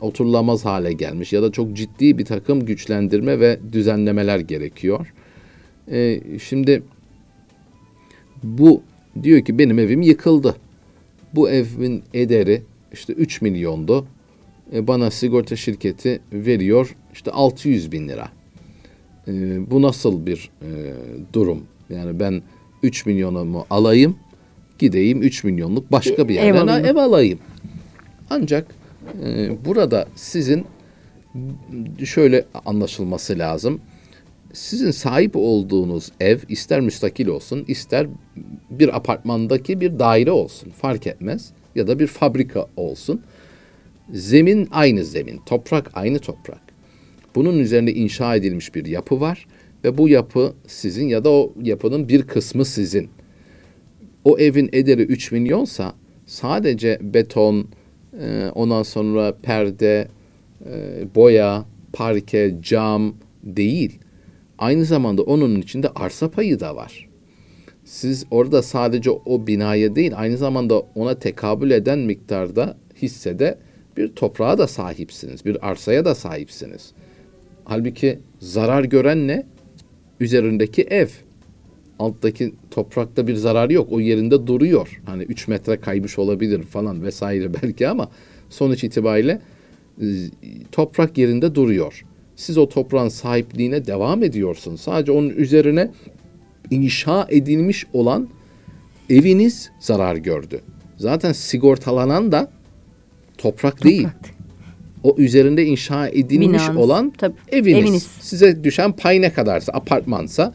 oturulamaz 0.00 0.64
hale 0.64 0.92
gelmiş 0.92 1.32
ya 1.32 1.42
da 1.42 1.52
çok 1.52 1.72
ciddi 1.72 2.18
bir 2.18 2.24
takım 2.24 2.66
güçlendirme 2.66 3.40
ve 3.40 3.58
düzenlemeler 3.72 4.38
gerekiyor. 4.38 5.12
E, 5.90 6.20
şimdi 6.42 6.82
bu 8.42 8.82
diyor 9.22 9.44
ki 9.44 9.58
benim 9.58 9.78
evim 9.78 10.02
yıkıldı. 10.02 10.56
Bu 11.34 11.50
evin 11.50 12.02
ederi 12.14 12.62
işte 12.92 13.12
3 13.12 13.42
milyondu. 13.42 14.06
E, 14.72 14.86
bana 14.86 15.10
sigorta 15.10 15.56
şirketi 15.56 16.20
veriyor 16.32 16.96
işte 17.12 17.30
600 17.30 17.92
bin 17.92 18.08
lira. 18.08 18.28
E, 19.28 19.32
bu 19.70 19.82
nasıl 19.82 20.26
bir 20.26 20.50
e, 20.62 20.70
durum? 21.32 21.62
Yani 21.90 22.20
ben 22.20 22.42
3 22.82 23.06
milyonumu 23.06 23.66
alayım, 23.70 24.16
gideyim 24.78 25.22
3 25.22 25.44
milyonluk 25.44 25.92
başka 25.92 26.28
bir 26.28 26.34
yerden 26.34 26.84
ev, 26.84 26.84
ev 26.84 26.96
alayım. 26.96 27.38
Ancak 28.30 28.75
ee, 29.24 29.64
burada 29.64 30.06
sizin 30.16 30.66
şöyle 32.04 32.44
anlaşılması 32.64 33.38
lazım. 33.38 33.80
Sizin 34.52 34.90
sahip 34.90 35.36
olduğunuz 35.36 36.12
ev 36.20 36.38
ister 36.48 36.80
müstakil 36.80 37.26
olsun 37.26 37.64
ister 37.68 38.06
bir 38.70 38.96
apartmandaki 38.96 39.80
bir 39.80 39.98
daire 39.98 40.30
olsun 40.30 40.70
fark 40.70 41.06
etmez 41.06 41.52
ya 41.74 41.86
da 41.86 41.98
bir 41.98 42.06
fabrika 42.06 42.66
olsun. 42.76 43.22
Zemin 44.12 44.68
aynı 44.70 45.04
zemin, 45.04 45.40
toprak 45.46 45.90
aynı 45.94 46.18
toprak. 46.18 46.60
Bunun 47.34 47.58
üzerine 47.58 47.92
inşa 47.92 48.36
edilmiş 48.36 48.74
bir 48.74 48.86
yapı 48.86 49.20
var 49.20 49.46
ve 49.84 49.98
bu 49.98 50.08
yapı 50.08 50.54
sizin 50.66 51.08
ya 51.08 51.24
da 51.24 51.30
o 51.30 51.54
yapının 51.62 52.08
bir 52.08 52.22
kısmı 52.22 52.64
sizin. 52.64 53.08
O 54.24 54.38
evin 54.38 54.70
ederi 54.72 55.02
3 55.02 55.32
milyonsa 55.32 55.94
sadece 56.26 56.98
beton, 57.02 57.68
e, 58.20 58.50
ondan 58.54 58.82
sonra 58.82 59.34
perde, 59.42 60.08
e, 60.66 61.04
boya, 61.14 61.64
parke, 61.92 62.56
cam 62.62 63.14
değil. 63.42 63.98
Aynı 64.58 64.84
zamanda 64.84 65.22
onun 65.22 65.60
içinde 65.60 65.88
arsa 65.88 66.30
payı 66.30 66.60
da 66.60 66.76
var. 66.76 67.08
Siz 67.84 68.26
orada 68.30 68.62
sadece 68.62 69.10
o 69.10 69.46
binaya 69.46 69.96
değil 69.96 70.12
aynı 70.16 70.36
zamanda 70.36 70.82
ona 70.94 71.18
tekabül 71.18 71.70
eden 71.70 71.98
miktarda 71.98 72.76
hissede 73.02 73.58
bir 73.96 74.12
toprağa 74.12 74.58
da 74.58 74.66
sahipsiniz. 74.66 75.44
Bir 75.44 75.68
arsaya 75.70 76.04
da 76.04 76.14
sahipsiniz. 76.14 76.92
Halbuki 77.64 78.18
zarar 78.40 78.84
gören 78.84 79.28
ne? 79.28 79.46
Üzerindeki 80.20 80.82
ev. 80.82 81.08
Alttaki 81.98 82.54
toprakta 82.70 83.26
bir 83.26 83.34
zarar 83.34 83.70
yok. 83.70 83.88
O 83.90 84.00
yerinde 84.00 84.46
duruyor. 84.46 85.00
Hani 85.06 85.22
3 85.22 85.48
metre 85.48 85.76
kaymış 85.80 86.18
olabilir 86.18 86.62
falan 86.62 87.02
vesaire 87.02 87.54
belki 87.62 87.88
ama 87.88 88.08
sonuç 88.50 88.84
itibariyle 88.84 89.40
e, 90.00 90.06
toprak 90.72 91.18
yerinde 91.18 91.54
duruyor. 91.54 92.04
Siz 92.36 92.58
o 92.58 92.68
toprağın 92.68 93.08
sahipliğine 93.08 93.86
devam 93.86 94.22
ediyorsunuz. 94.22 94.80
Sadece 94.80 95.12
onun 95.12 95.30
üzerine 95.30 95.90
inşa 96.70 97.26
edilmiş 97.30 97.86
olan 97.92 98.28
eviniz 99.10 99.70
zarar 99.80 100.16
gördü. 100.16 100.60
Zaten 100.96 101.32
sigortalanan 101.32 102.32
da 102.32 102.50
toprak 103.38 103.84
değil. 103.84 104.08
O 105.02 105.14
üzerinde 105.18 105.64
inşa 105.64 106.08
edilmiş 106.08 106.62
Binanız, 106.62 106.76
olan 106.76 107.12
tabii, 107.18 107.34
eviniz. 107.48 107.84
eviniz. 107.84 108.06
Size 108.20 108.64
düşen 108.64 108.92
pay 108.92 109.20
ne 109.20 109.32
kadarsa 109.32 109.72
apartmansa 109.72 110.54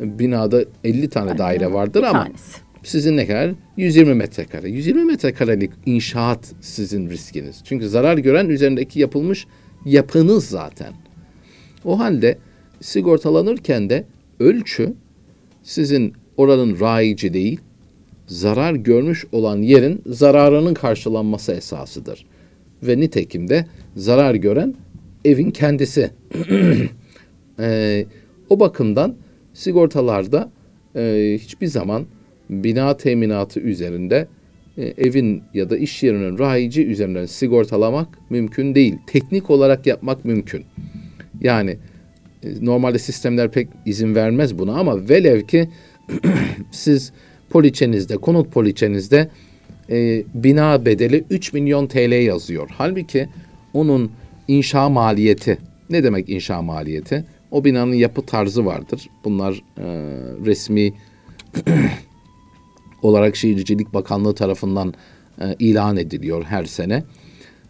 binada 0.00 0.64
50 0.84 1.08
tane 1.08 1.38
daire 1.38 1.72
vardır 1.72 2.02
Bir 2.02 2.06
ama 2.06 2.24
tanesi. 2.24 2.60
sizin 2.82 3.16
ne 3.16 3.26
kadar? 3.26 3.50
120 3.76 4.14
metrekare. 4.14 4.68
120 4.70 5.04
metrekarelik 5.04 5.70
inşaat 5.86 6.52
sizin 6.60 7.10
riskiniz. 7.10 7.60
Çünkü 7.64 7.88
zarar 7.88 8.18
gören 8.18 8.48
üzerindeki 8.48 9.00
yapılmış 9.00 9.46
yapınız 9.84 10.44
zaten. 10.48 10.92
O 11.84 11.98
halde 11.98 12.38
sigortalanırken 12.80 13.90
de 13.90 14.04
ölçü 14.40 14.94
sizin 15.62 16.12
oranın 16.36 16.80
rayici 16.80 17.34
değil, 17.34 17.60
zarar 18.26 18.74
görmüş 18.74 19.24
olan 19.32 19.56
yerin 19.62 20.02
zararının 20.06 20.74
karşılanması 20.74 21.52
esasıdır. 21.52 22.26
Ve 22.82 23.00
nitekim 23.00 23.48
de 23.48 23.66
zarar 23.96 24.34
gören 24.34 24.74
evin 25.24 25.50
kendisi. 25.50 26.10
Ee, 27.58 28.06
o 28.50 28.60
bakımdan 28.60 29.14
sigortalarda 29.54 30.50
e, 30.96 31.36
hiçbir 31.40 31.66
zaman 31.66 32.06
bina 32.50 32.96
teminatı 32.96 33.60
üzerinde 33.60 34.28
e, 34.78 34.84
evin 34.84 35.42
ya 35.54 35.70
da 35.70 35.76
iş 35.76 36.02
yerinin 36.02 36.38
rayici 36.38 36.86
üzerinden 36.86 37.26
sigortalamak 37.26 38.08
mümkün 38.30 38.74
değil. 38.74 38.94
Teknik 39.06 39.50
olarak 39.50 39.86
yapmak 39.86 40.24
mümkün. 40.24 40.64
Yani 41.40 41.76
e, 42.42 42.48
normalde 42.60 42.98
sistemler 42.98 43.50
pek 43.50 43.68
izin 43.86 44.14
vermez 44.14 44.58
buna 44.58 44.78
ama 44.78 45.08
velev 45.08 45.40
ki 45.40 45.68
siz 46.70 47.12
poliçenizde, 47.50 48.16
konut 48.16 48.52
poliçenizde 48.52 49.28
e, 49.90 50.22
bina 50.34 50.84
bedeli 50.84 51.24
3 51.30 51.52
milyon 51.52 51.86
TL 51.86 52.24
yazıyor. 52.24 52.70
Halbuki 52.72 53.28
onun 53.74 54.10
inşa 54.48 54.88
maliyeti, 54.88 55.58
ne 55.90 56.04
demek 56.04 56.28
inşa 56.28 56.62
maliyeti? 56.62 57.24
O 57.50 57.64
binanın 57.64 57.94
yapı 57.94 58.26
tarzı 58.26 58.66
vardır. 58.66 59.08
Bunlar 59.24 59.62
e, 59.78 59.84
resmi 60.46 60.92
olarak 63.02 63.36
Şehircilik 63.36 63.94
Bakanlığı 63.94 64.34
tarafından 64.34 64.94
e, 65.40 65.56
ilan 65.58 65.96
ediliyor 65.96 66.44
her 66.44 66.64
sene. 66.64 67.04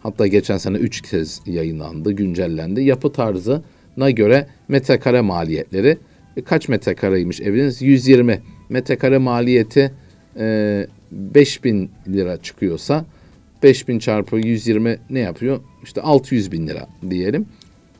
Hatta 0.03 0.27
geçen 0.27 0.59
sene 0.59 0.77
üç 0.77 1.01
kez 1.01 1.41
yayınlandı, 1.47 2.13
güncellendi. 2.13 2.83
Yapı 2.83 3.13
tarzına 3.13 4.11
göre 4.11 4.47
metrekare 4.69 5.21
maliyetleri 5.21 5.99
e, 6.37 6.43
kaç 6.43 6.69
metrekareymiş 6.69 7.41
eviniz? 7.41 7.83
120. 7.83 8.41
Metrekare 8.69 9.19
maliyeti 9.19 9.93
e, 10.39 10.87
5000 11.13 11.91
lira 12.09 12.43
çıkıyorsa 12.43 13.05
5000 13.63 13.99
çarpı 13.99 14.37
120 14.37 14.99
ne 15.11 15.21
yapıyor? 15.21 15.61
İşte 15.83 16.01
600 16.01 16.53
bin 16.53 16.67
lira 16.67 16.89
diyelim. 17.11 17.47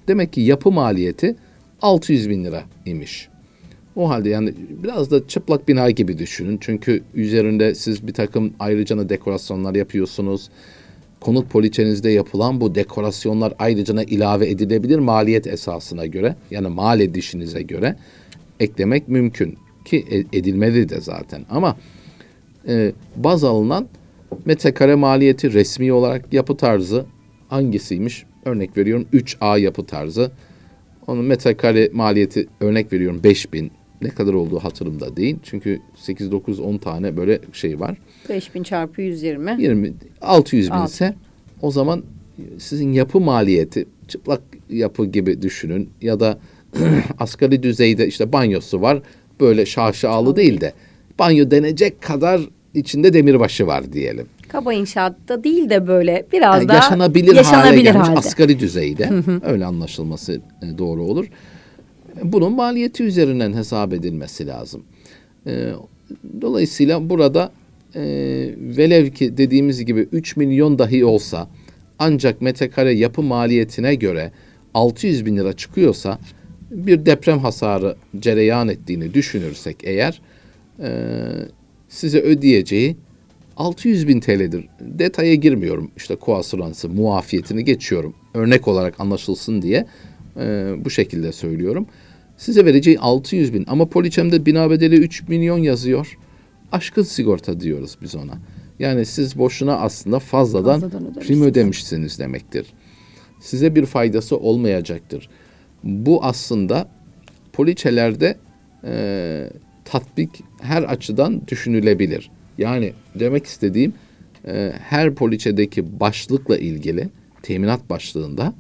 Demek 0.09 0.33
ki 0.33 0.41
yapı 0.41 0.71
maliyeti 0.73 1.37
600 1.83 2.31
bin 2.31 2.45
lira 2.45 2.65
imiş. 2.87 3.29
O 3.97 4.09
halde 4.09 4.29
yani 4.29 4.55
biraz 4.83 5.11
da 5.11 5.29
çıplak 5.29 5.69
bina 5.69 5.91
gibi 5.91 6.19
düşünün. 6.19 6.59
Çünkü 6.61 7.03
üzerinde 7.15 7.75
siz 7.75 8.07
bir 8.07 8.13
takım 8.13 8.53
ayrıcana 8.59 9.09
dekorasyonlar 9.09 9.75
yapıyorsunuz. 9.75 10.49
Konut 11.21 11.51
poliçenizde 11.51 12.11
yapılan 12.11 12.61
bu 12.61 12.75
dekorasyonlar 12.75 13.55
ayrıcana 13.59 14.03
ilave 14.03 14.51
edilebilir 14.51 14.99
maliyet 14.99 15.47
esasına 15.47 16.07
göre. 16.07 16.37
Yani 16.51 16.69
mal 16.69 17.01
edişinize 17.01 17.63
göre 17.63 17.97
eklemek 18.61 19.09
mümkün. 19.09 19.59
Ki 19.85 20.07
e- 20.11 20.39
edilmeli 20.39 20.89
de 20.89 21.01
zaten. 21.01 21.45
Ama 21.51 21.77
e, 22.69 22.93
baz 23.17 23.45
alınan 23.45 23.89
metrekare 24.45 24.95
maliyeti 24.95 25.53
resmi 25.53 25.93
olarak 25.93 26.33
yapı 26.33 26.57
tarzı 26.57 27.05
hangisiymiş? 27.49 28.25
Örnek 28.45 28.77
veriyorum 28.77 29.07
3A 29.13 29.61
yapı 29.61 29.87
tarzı. 29.87 30.31
Onun 31.07 31.25
metrekare 31.25 31.91
maliyeti 31.93 32.47
örnek 32.61 32.93
veriyorum 32.93 33.21
5000. 33.25 33.71
Ne 34.03 34.09
kadar 34.09 34.35
olduğu 34.35 34.59
hatırımda 34.59 35.17
değil. 35.17 35.37
Çünkü 35.43 35.81
8, 35.97 36.33
9, 36.33 36.61
10 36.61 36.79
tane 36.79 37.17
böyle 37.17 37.41
şey 37.53 37.81
var. 37.81 37.99
5000 38.29 38.63
çarpı 38.63 39.03
120. 39.03 39.57
20, 39.63 39.93
600 40.21 40.71
bin 40.71 40.85
ise 40.85 41.15
o 41.63 41.71
zaman 41.71 42.03
sizin 42.59 42.93
yapı 42.93 43.21
maliyeti 43.21 43.87
çıplak 44.09 44.41
yapı 44.71 45.07
gibi 45.07 45.43
düşünün. 45.43 45.91
Ya 46.03 46.21
da 46.21 46.39
asgari 47.19 47.63
düzeyde 47.63 48.07
işte 48.07 48.33
banyosu 48.33 48.81
var. 48.81 49.03
Böyle 49.41 49.67
şaşalı 49.67 50.37
değil 50.37 50.61
de 50.61 50.73
banyo 51.19 51.51
denecek 51.51 52.03
kadar 52.03 52.41
içinde 52.75 53.13
demirbaşı 53.13 53.67
var 53.67 53.93
diyelim. 53.93 54.27
Kaba 54.53 54.73
inşaatta 54.75 55.45
değil 55.45 55.71
de 55.71 55.87
böyle 55.87 56.27
biraz 56.33 56.57
Yani 56.57 56.69
daha 56.69 56.77
yaşanabilir, 56.77 57.27
hale 57.29 57.37
yaşanabilir 57.37 57.83
gelmiş 57.83 58.09
halde. 58.09 58.19
asgari 58.19 58.59
düzeyde. 58.61 59.11
Öyle 59.47 59.65
anlaşılması 59.65 60.33
e, 60.35 60.79
doğru 60.79 61.03
olur. 61.03 61.27
Bunun 62.23 62.53
maliyeti 62.53 63.03
üzerinden 63.03 63.53
hesap 63.53 63.93
edilmesi 63.93 64.47
lazım. 64.47 64.83
E, 65.47 65.69
Dolayısıyla 66.41 67.11
burada 67.11 67.53
e, 67.95 68.01
velev 68.59 69.11
ki 69.11 69.37
dediğimiz 69.37 69.85
gibi 69.85 70.01
3 70.13 70.37
milyon 70.37 70.79
dahi 70.79 71.05
olsa 71.05 71.49
ancak 71.99 72.41
metrekare 72.41 72.93
yapı 72.93 73.23
maliyetine 73.23 73.95
göre 73.95 74.33
600 74.75 75.27
bin 75.27 75.37
lira 75.37 75.53
çıkıyorsa 75.53 76.19
bir 76.71 77.07
deprem 77.07 77.39
hasarı 77.39 77.97
cereyan 78.19 78.69
ettiğini 78.69 79.15
düşünürsek 79.15 79.77
eğer 79.83 80.21
size 81.89 82.21
ödeyeceği 82.21 82.97
600 83.63 84.09
bin 84.09 84.21
TL'dir. 84.21 84.69
Detaya 84.81 85.35
girmiyorum. 85.35 85.91
İşte 85.97 86.17
koasüransı, 86.17 86.89
muafiyetini 86.89 87.65
geçiyorum. 87.65 88.15
Örnek 88.35 88.69
olarak 88.69 89.01
anlaşılsın 89.01 89.63
diye 89.63 89.87
e, 90.37 90.75
bu 90.85 90.91
şekilde 90.91 91.33
söylüyorum. 91.33 91.87
Size 92.37 92.65
vereceği 92.65 92.99
600 92.99 93.55
bin 93.55 93.65
ama 93.69 93.87
poliçemde 93.87 94.47
bina 94.47 94.71
bedeli 94.71 94.97
3 94.97 95.29
milyon 95.29 95.59
yazıyor. 95.59 96.19
Aşkın 96.73 97.03
sigorta 97.03 97.61
diyoruz 97.61 97.97
biz 98.03 98.15
ona. 98.15 98.35
Yani 98.79 99.07
siz 99.07 99.39
boşuna 99.39 99.77
aslında 99.77 100.19
fazladan, 100.19 100.81
Fazladan 100.81 101.15
prim 101.15 101.43
ödemişsiniz 101.43 102.19
demektir. 102.19 102.67
Size 103.41 103.75
bir 103.75 103.87
faydası 103.87 104.37
olmayacaktır. 104.37 105.29
Bu 105.85 106.25
aslında 106.25 106.89
poliçelerde 107.53 108.37
e, 108.85 109.51
tatbik 109.85 110.31
her 110.61 110.83
açıdan 110.83 111.49
düşünülebilir. 111.49 112.31
Yani 112.59 112.93
demek 113.15 113.47
istediğim 113.47 113.95
e, 114.47 114.73
her 114.79 115.15
poliçedeki 115.15 116.01
başlıkla 116.01 116.59
ilgili 116.59 117.09
teminat 117.43 117.91
başlığında 117.91 118.55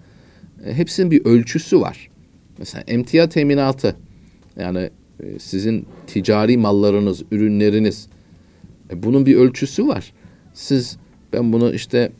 e, 0.66 0.74
hepsinin 0.74 1.10
bir 1.10 1.24
ölçüsü 1.24 1.80
var. 1.80 2.10
Mesela 2.58 2.84
emtia 2.86 3.28
teminatı 3.28 3.96
yani 4.56 4.90
e, 5.20 5.38
sizin 5.38 5.86
ticari 6.06 6.56
mallarınız, 6.56 7.22
ürünleriniz 7.30 8.08
e, 8.90 9.02
bunun 9.02 9.26
bir 9.26 9.36
ölçüsü 9.36 9.86
var. 9.86 10.12
Siz 10.54 10.96
ben 11.32 11.52
bunu 11.52 11.74
işte 11.74 12.12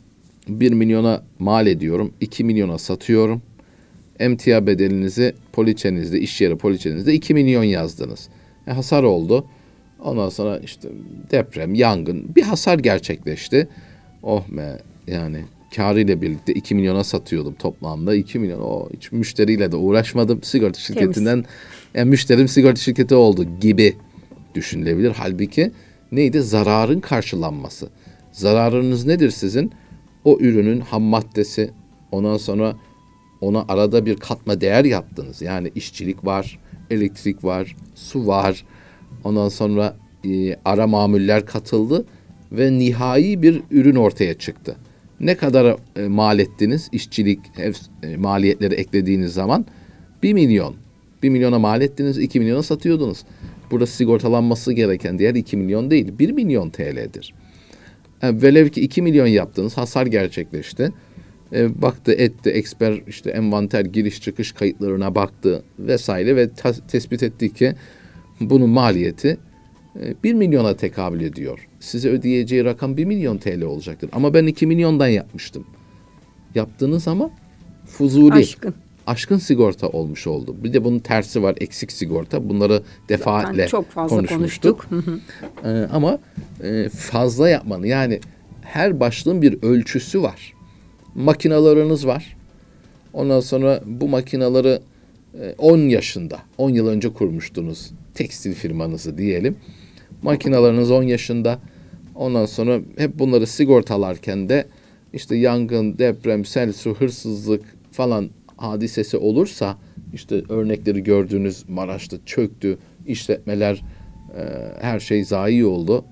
1 0.47 0.71
milyona 0.71 1.23
mal 1.39 1.67
ediyorum, 1.67 2.13
2 2.21 2.43
milyona 2.43 2.77
satıyorum. 2.77 3.41
Emtia 4.19 4.67
bedelinizi 4.67 5.33
poliçenizde, 5.53 6.19
iş 6.19 6.41
yeri 6.41 6.57
poliçenizde 6.57 7.13
2 7.13 7.33
milyon 7.33 7.63
yazdınız. 7.63 8.29
E, 8.67 8.71
hasar 8.71 9.03
oldu. 9.03 9.45
Ondan 10.03 10.29
sonra 10.29 10.59
işte 10.59 10.89
deprem, 11.31 11.75
yangın, 11.75 12.35
bir 12.35 12.41
hasar 12.41 12.79
gerçekleşti. 12.79 13.67
Oh 14.23 14.43
be 14.49 14.79
yani 15.07 15.43
karıyla 15.75 16.21
birlikte 16.21 16.53
2 16.53 16.75
milyona 16.75 17.03
satıyordum 17.03 17.53
toplamda. 17.53 18.15
2 18.15 18.39
milyon 18.39 18.61
o 18.61 18.89
hiç 18.93 19.11
müşteriyle 19.11 19.71
de 19.71 19.75
uğraşmadım. 19.75 20.43
Sigorta 20.43 20.79
şirketinden 20.79 21.45
yani 21.93 22.09
müşterim 22.09 22.47
sigorta 22.47 22.81
şirketi 22.81 23.15
oldu 23.15 23.45
gibi 23.61 23.95
düşünülebilir. 24.55 25.13
Halbuki 25.17 25.71
neydi? 26.11 26.41
Zararın 26.41 26.99
karşılanması. 26.99 27.89
Zararınız 28.31 29.05
nedir 29.05 29.29
sizin? 29.29 29.71
O 30.25 30.37
ürünün 30.39 30.79
ham 30.79 31.01
maddesi, 31.01 31.71
ondan 32.11 32.37
sonra 32.37 32.75
ona 33.41 33.65
arada 33.67 34.05
bir 34.05 34.15
katma 34.15 34.61
değer 34.61 34.85
yaptınız. 34.85 35.41
Yani 35.41 35.71
işçilik 35.75 36.25
var, 36.25 36.59
elektrik 36.89 37.43
var, 37.43 37.75
su 37.95 38.27
var. 38.27 38.65
Ondan 39.23 39.49
sonra 39.49 39.95
e, 40.25 40.55
ara 40.65 40.87
mamuller 40.87 41.45
katıldı 41.45 42.05
ve 42.51 42.71
nihai 42.71 43.41
bir 43.41 43.61
ürün 43.71 43.95
ortaya 43.95 44.33
çıktı. 44.33 44.75
Ne 45.19 45.37
kadar 45.37 45.77
e, 45.95 46.07
mal 46.07 46.39
ettiniz 46.39 46.89
işçilik 46.91 47.39
e, 48.03 48.17
maliyetleri 48.17 48.75
eklediğiniz 48.75 49.33
zaman? 49.33 49.65
1 50.23 50.33
milyon. 50.33 50.75
1 51.23 51.29
milyona 51.29 51.59
mal 51.59 51.81
ettiniz, 51.81 52.17
2 52.17 52.39
milyona 52.39 52.63
satıyordunuz. 52.63 53.23
Burada 53.71 53.85
sigortalanması 53.85 54.73
gereken 54.73 55.19
diğer 55.19 55.35
2 55.35 55.57
milyon 55.57 55.91
değil, 55.91 56.19
1 56.19 56.31
milyon 56.31 56.69
TL'dir. 56.69 57.33
E, 58.21 58.41
velev 58.41 58.69
ki 58.69 58.81
2 58.81 59.01
milyon 59.01 59.27
yaptınız, 59.27 59.77
hasar 59.77 60.05
gerçekleşti. 60.05 60.91
E, 61.53 61.81
baktı, 61.81 62.11
etti, 62.11 62.49
eksper 62.49 63.01
işte 63.07 63.29
envanter 63.29 63.85
giriş 63.85 64.21
çıkış 64.21 64.51
kayıtlarına 64.51 65.15
baktı 65.15 65.63
vesaire 65.79 66.35
ve 66.35 66.49
tespit 66.87 67.23
etti 67.23 67.53
ki 67.53 67.75
bunun 68.39 68.69
maliyeti 68.69 69.37
1 70.23 70.29
e, 70.29 70.33
milyona 70.33 70.75
tekabül 70.75 71.21
ediyor. 71.21 71.67
Size 71.79 72.09
ödeyeceği 72.09 72.65
rakam 72.65 72.97
1 72.97 73.05
milyon 73.05 73.37
TL 73.37 73.61
olacaktır. 73.61 74.09
Ama 74.13 74.33
ben 74.33 74.45
2 74.45 74.67
milyondan 74.67 75.07
yapmıştım. 75.07 75.65
Yaptığınız 76.55 77.07
ama 77.07 77.29
fuzuli. 77.85 78.33
Aşkın. 78.33 78.73
Aşkın 79.07 79.37
sigorta 79.37 79.87
olmuş 79.87 80.27
oldu. 80.27 80.55
Bir 80.63 80.73
de 80.73 80.83
bunun 80.83 80.99
tersi 80.99 81.43
var 81.43 81.55
eksik 81.59 81.91
sigorta. 81.91 82.49
Bunları 82.49 82.83
defaatle 83.09 83.51
Zaten 83.51 83.67
çok 83.67 83.89
fazla 83.89 84.15
konuşmuştuk. 84.15 84.87
konuştuk. 84.89 85.19
ee, 85.65 85.87
ama 85.91 86.19
e, 86.63 86.89
fazla 86.89 87.49
yapmanın 87.49 87.85
yani 87.85 88.19
her 88.61 88.99
başlığın 88.99 89.41
bir 89.41 89.63
ölçüsü 89.63 90.21
var. 90.21 90.53
Makinalarınız 91.15 92.07
var. 92.07 92.37
Ondan 93.13 93.39
sonra 93.39 93.81
bu 93.85 94.07
makinaları 94.07 94.81
10 95.57 95.79
e, 95.79 95.81
yaşında, 95.81 96.39
10 96.57 96.69
yıl 96.69 96.87
önce 96.87 97.13
kurmuştunuz 97.13 97.91
tekstil 98.13 98.53
firmanızı 98.53 99.17
diyelim. 99.17 99.57
Makinalarınız 100.21 100.91
10 100.91 101.03
yaşında. 101.03 101.59
Ondan 102.15 102.45
sonra 102.45 102.79
hep 102.97 103.19
bunları 103.19 103.47
sigortalarken 103.47 104.49
de 104.49 104.67
işte 105.13 105.35
yangın, 105.35 105.97
deprem, 105.97 106.45
sel, 106.45 106.73
su, 106.73 106.95
hırsızlık 106.95 107.63
falan 107.91 108.29
hadisesi 108.57 109.17
olursa 109.17 109.77
işte 110.13 110.43
örnekleri 110.49 111.03
gördüğünüz 111.03 111.69
Maraş'ta 111.69 112.17
çöktü, 112.25 112.77
işletmeler 113.07 113.81
e, 114.37 114.41
her 114.81 114.99
şey 114.99 115.23
zayi 115.23 115.65
oldu. 115.65 116.05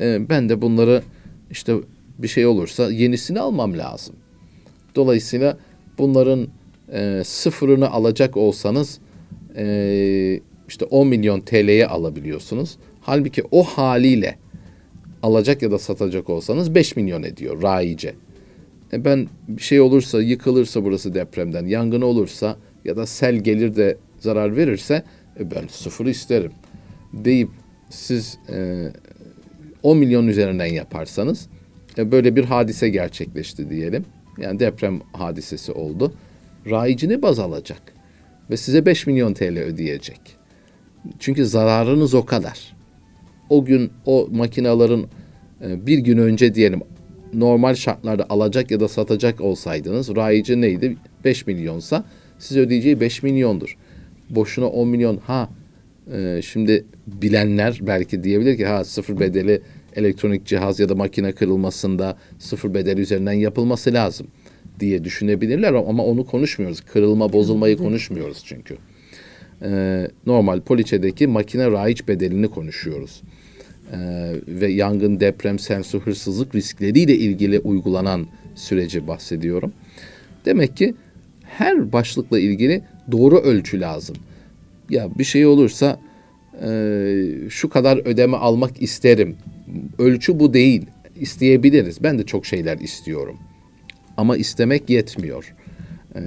E, 0.00 0.28
ben 0.28 0.48
de 0.48 0.62
bunları 0.62 1.02
işte 1.50 1.74
bir 2.18 2.28
şey 2.28 2.46
olursa 2.46 2.90
yenisini 2.90 3.40
almam 3.40 3.78
lazım. 3.78 4.16
Dolayısıyla 4.94 5.58
bunların 5.98 6.48
e, 6.92 7.22
sıfırını 7.24 7.90
alacak 7.90 8.36
olsanız 8.36 8.98
e, 9.56 10.40
işte 10.68 10.84
10 10.84 11.06
milyon 11.06 11.40
TL'ye 11.40 11.86
alabiliyorsunuz. 11.86 12.76
Halbuki 13.00 13.42
o 13.50 13.62
haliyle 13.62 14.38
alacak 15.22 15.62
ya 15.62 15.70
da 15.70 15.78
satacak 15.78 16.30
olsanız 16.30 16.74
5 16.74 16.96
milyon 16.96 17.22
ediyor 17.22 17.62
raice. 17.62 18.14
E 18.92 19.04
ben 19.04 19.28
bir 19.48 19.62
şey 19.62 19.80
olursa, 19.80 20.22
yıkılırsa 20.22 20.84
burası 20.84 21.14
depremden, 21.14 21.66
yangın 21.66 22.02
olursa 22.02 22.56
ya 22.84 22.96
da 22.96 23.06
sel 23.06 23.36
gelir 23.36 23.76
de 23.76 23.96
zarar 24.20 24.56
verirse 24.56 25.02
e 25.40 25.50
ben 25.50 25.66
sıfır 25.66 26.06
isterim 26.06 26.52
deyip 27.12 27.48
siz 27.90 28.38
e, 28.48 28.88
10 29.82 29.98
milyon 29.98 30.26
üzerinden 30.26 30.66
yaparsanız 30.66 31.48
e, 31.98 32.12
böyle 32.12 32.36
bir 32.36 32.44
hadise 32.44 32.88
gerçekleşti 32.88 33.70
diyelim. 33.70 34.04
Yani 34.38 34.60
deprem 34.60 35.00
hadisesi 35.12 35.72
oldu. 35.72 36.14
Rayicini 36.70 37.22
baz 37.22 37.38
alacak 37.38 37.82
ve 38.50 38.56
size 38.56 38.86
5 38.86 39.06
milyon 39.06 39.34
TL 39.34 39.58
ödeyecek. 39.58 40.20
Çünkü 41.18 41.46
zararınız 41.46 42.14
o 42.14 42.24
kadar. 42.24 42.74
O 43.50 43.64
gün 43.64 43.90
o 44.06 44.28
makinaların 44.32 45.06
e, 45.62 45.86
bir 45.86 45.98
gün 45.98 46.18
önce 46.18 46.54
diyelim 46.54 46.80
normal 47.34 47.74
şartlarda 47.74 48.26
alacak 48.28 48.70
ya 48.70 48.80
da 48.80 48.88
satacak 48.88 49.40
olsaydınız 49.40 50.16
rayici 50.16 50.60
neydi? 50.60 50.96
5 51.24 51.46
milyonsa 51.46 52.04
siz 52.38 52.56
ödeyeceği 52.56 53.00
5 53.00 53.22
milyondur. 53.22 53.76
Boşuna 54.30 54.66
10 54.66 54.88
milyon 54.88 55.16
ha 55.16 55.48
e, 56.12 56.40
şimdi 56.44 56.84
bilenler 57.06 57.78
belki 57.82 58.24
diyebilir 58.24 58.56
ki 58.56 58.66
ha 58.66 58.84
sıfır 58.84 59.20
bedeli 59.20 59.60
elektronik 59.96 60.46
cihaz 60.46 60.80
ya 60.80 60.88
da 60.88 60.94
makine 60.94 61.32
kırılmasında 61.32 62.16
sıfır 62.38 62.74
bedeli 62.74 63.00
üzerinden 63.00 63.32
yapılması 63.32 63.92
lazım 63.92 64.26
diye 64.80 65.04
düşünebilirler 65.04 65.72
ama 65.72 66.04
onu 66.04 66.26
konuşmuyoruz. 66.26 66.80
Kırılma, 66.80 67.32
bozulmayı 67.32 67.76
konuşmuyoruz 67.76 68.42
çünkü. 68.44 68.76
Ee, 69.64 70.08
normal 70.26 70.60
poliçedeki 70.60 71.26
makine 71.26 71.70
raiç 71.70 72.08
bedelini 72.08 72.48
konuşuyoruz. 72.48 73.22
Ee, 73.92 73.96
ve 74.48 74.66
yangın, 74.66 75.20
deprem, 75.20 75.58
sensör, 75.58 76.00
hırsızlık 76.00 76.54
riskleriyle 76.54 77.16
ilgili 77.16 77.58
uygulanan 77.58 78.26
süreci 78.54 79.06
bahsediyorum. 79.08 79.72
Demek 80.44 80.76
ki 80.76 80.94
her 81.44 81.92
başlıkla 81.92 82.38
ilgili 82.38 82.82
doğru 83.12 83.38
ölçü 83.38 83.80
lazım. 83.80 84.16
Ya 84.90 85.08
bir 85.18 85.24
şey 85.24 85.46
olursa 85.46 86.00
e, 86.62 87.16
şu 87.50 87.68
kadar 87.68 87.96
ödeme 87.96 88.36
almak 88.36 88.82
isterim. 88.82 89.36
Ölçü 89.98 90.40
bu 90.40 90.54
değil. 90.54 90.86
İsteyebiliriz. 91.20 92.02
Ben 92.02 92.18
de 92.18 92.26
çok 92.26 92.46
şeyler 92.46 92.78
istiyorum. 92.78 93.36
Ama 94.16 94.36
istemek 94.36 94.90
yetmiyor. 94.90 95.54
E, 96.16 96.20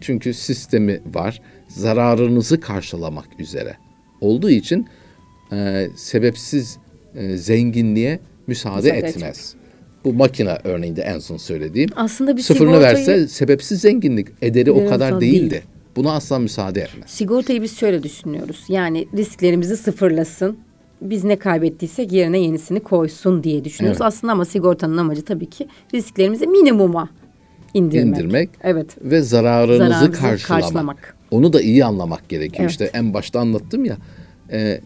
çünkü 0.00 0.34
sistemi 0.34 1.00
var. 1.14 1.40
Zararınızı 1.68 2.60
karşılamak 2.60 3.28
üzere. 3.38 3.76
Olduğu 4.20 4.50
için 4.50 4.86
e, 5.52 5.88
sebepsiz 5.96 6.78
e, 7.14 7.36
zenginliğe 7.36 8.20
müsaade, 8.46 8.76
müsaade 8.76 8.98
etmez. 8.98 9.16
etmez. 9.16 9.54
Bu 10.04 10.12
makine 10.12 10.58
örneğinde 10.64 11.02
en 11.02 11.18
son 11.18 11.36
söylediğim. 11.36 11.90
Aslında 11.96 12.36
bir 12.36 12.42
sıfırını 12.42 12.74
sigortayı... 12.74 12.96
verse 12.96 13.28
sebepsiz 13.28 13.80
zenginlik 13.80 14.28
ederi 14.42 14.70
o 14.70 14.88
kadar 14.88 15.20
değildi. 15.20 15.50
Değil. 15.50 15.62
Buna 15.96 16.12
asla 16.12 16.38
müsaade 16.38 16.80
etmez. 16.80 17.10
Sigortayı 17.10 17.62
biz 17.62 17.78
şöyle 17.78 18.02
düşünüyoruz. 18.02 18.64
Yani 18.68 19.08
risklerimizi 19.16 19.76
sıfırlasın. 19.76 20.58
Biz 21.00 21.24
ne 21.24 21.36
kaybettiysek 21.36 22.12
yerine 22.12 22.38
yenisini 22.38 22.80
koysun 22.80 23.44
diye 23.44 23.64
düşünüyoruz. 23.64 24.00
Evet. 24.00 24.06
Aslında 24.06 24.32
ama 24.32 24.44
sigortanın 24.44 24.96
amacı 24.96 25.24
tabii 25.24 25.50
ki 25.50 25.68
risklerimizi 25.94 26.46
minimuma 26.46 27.08
indirmek. 27.74 28.18
İndirmek. 28.18 28.50
Evet. 28.62 28.96
Ve 29.00 29.20
zararınızı, 29.22 29.78
zararınızı 29.78 30.20
karşılamak. 30.20 30.62
karşılamak. 30.62 31.15
Onu 31.30 31.52
da 31.52 31.60
iyi 31.60 31.84
anlamak 31.84 32.28
gerekiyor. 32.28 32.60
Evet. 32.60 32.70
İşte 32.70 32.90
en 32.94 33.14
başta 33.14 33.40
anlattım 33.40 33.84
ya. 33.84 33.96
E, 34.52 34.80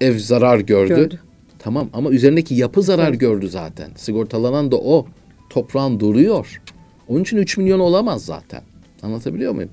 ev 0.00 0.18
zarar 0.18 0.58
gördü. 0.58 0.88
gördü. 0.94 1.20
Tamam 1.58 1.88
ama 1.92 2.10
üzerindeki 2.10 2.54
yapı 2.54 2.82
zarar 2.82 3.08
evet. 3.08 3.20
gördü 3.20 3.48
zaten. 3.48 3.90
Sigortalanan 3.96 4.72
da 4.72 4.76
o. 4.76 5.06
Toprağın 5.50 6.00
duruyor. 6.00 6.62
Onun 7.08 7.22
için 7.22 7.36
3 7.36 7.56
milyon 7.56 7.80
olamaz 7.80 8.24
zaten. 8.24 8.62
Anlatabiliyor 9.02 9.52
muyum? 9.52 9.70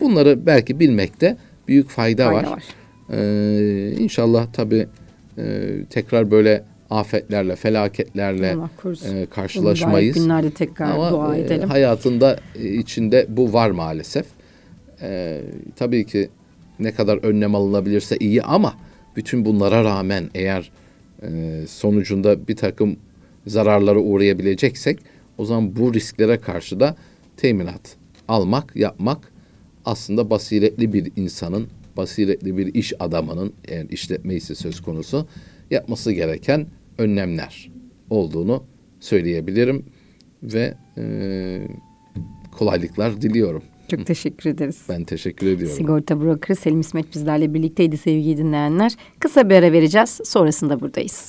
Bunları 0.00 0.46
belki 0.46 0.80
bilmekte 0.80 1.36
büyük 1.68 1.88
fayda, 1.88 2.24
fayda 2.24 2.36
var. 2.36 2.52
var. 2.52 2.64
Ee, 3.12 3.92
inşallah 3.98 4.46
tabii 4.52 4.86
e, 5.38 5.70
tekrar 5.90 6.30
böyle 6.30 6.64
afetlerle, 6.90 7.56
felaketlerle 7.56 8.56
e, 9.12 9.26
karşılaşmayız. 9.26 10.16
günlerde 10.16 10.50
tekrar 10.50 10.90
Ama, 10.90 11.10
dua 11.10 11.36
e, 11.36 11.40
edelim. 11.40 11.62
E, 11.62 11.66
hayatında 11.66 12.38
e, 12.58 12.68
içinde 12.68 13.26
bu 13.28 13.52
var 13.52 13.70
maalesef. 13.70 14.26
E, 15.02 15.40
tabii 15.76 16.06
ki 16.06 16.28
ne 16.78 16.92
kadar 16.92 17.16
önlem 17.24 17.54
alınabilirse 17.54 18.16
iyi 18.16 18.42
ama 18.42 18.74
bütün 19.16 19.44
bunlara 19.44 19.84
rağmen 19.84 20.30
eğer 20.34 20.70
e, 21.22 21.28
sonucunda 21.68 22.48
bir 22.48 22.56
takım 22.56 22.96
zararlara 23.46 23.98
uğrayabileceksek 23.98 24.98
o 25.38 25.44
zaman 25.44 25.76
bu 25.76 25.94
risklere 25.94 26.38
karşı 26.38 26.80
da 26.80 26.96
teminat 27.36 27.96
almak, 28.28 28.76
yapmak 28.76 29.32
aslında 29.84 30.30
basiretli 30.30 30.92
bir 30.92 31.12
insanın, 31.16 31.66
basiretli 31.96 32.56
bir 32.56 32.74
iş 32.74 32.92
adamının 33.00 33.52
eğer 33.64 33.86
işletme 33.90 34.34
ise 34.34 34.54
söz 34.54 34.82
konusu 34.82 35.26
yapması 35.70 36.12
gereken 36.12 36.66
önlemler 36.98 37.70
olduğunu 38.10 38.64
söyleyebilirim 39.00 39.84
ve 40.42 40.74
e, 40.98 41.04
kolaylıklar 42.58 43.22
diliyorum. 43.22 43.62
Çok 43.90 44.06
teşekkür 44.06 44.50
ederiz. 44.50 44.82
Ben 44.88 45.04
teşekkür 45.04 45.46
ediyorum. 45.46 45.76
Sigorta 45.76 46.20
brokeri 46.20 46.56
Selim 46.56 46.80
İsmet 46.80 47.14
bizlerle 47.14 47.54
birlikteydi 47.54 47.96
sevgili 47.96 48.36
dinleyenler. 48.36 48.92
Kısa 49.20 49.50
bir 49.50 49.54
ara 49.54 49.72
vereceğiz. 49.72 50.20
Sonrasında 50.24 50.80
buradayız. 50.80 51.26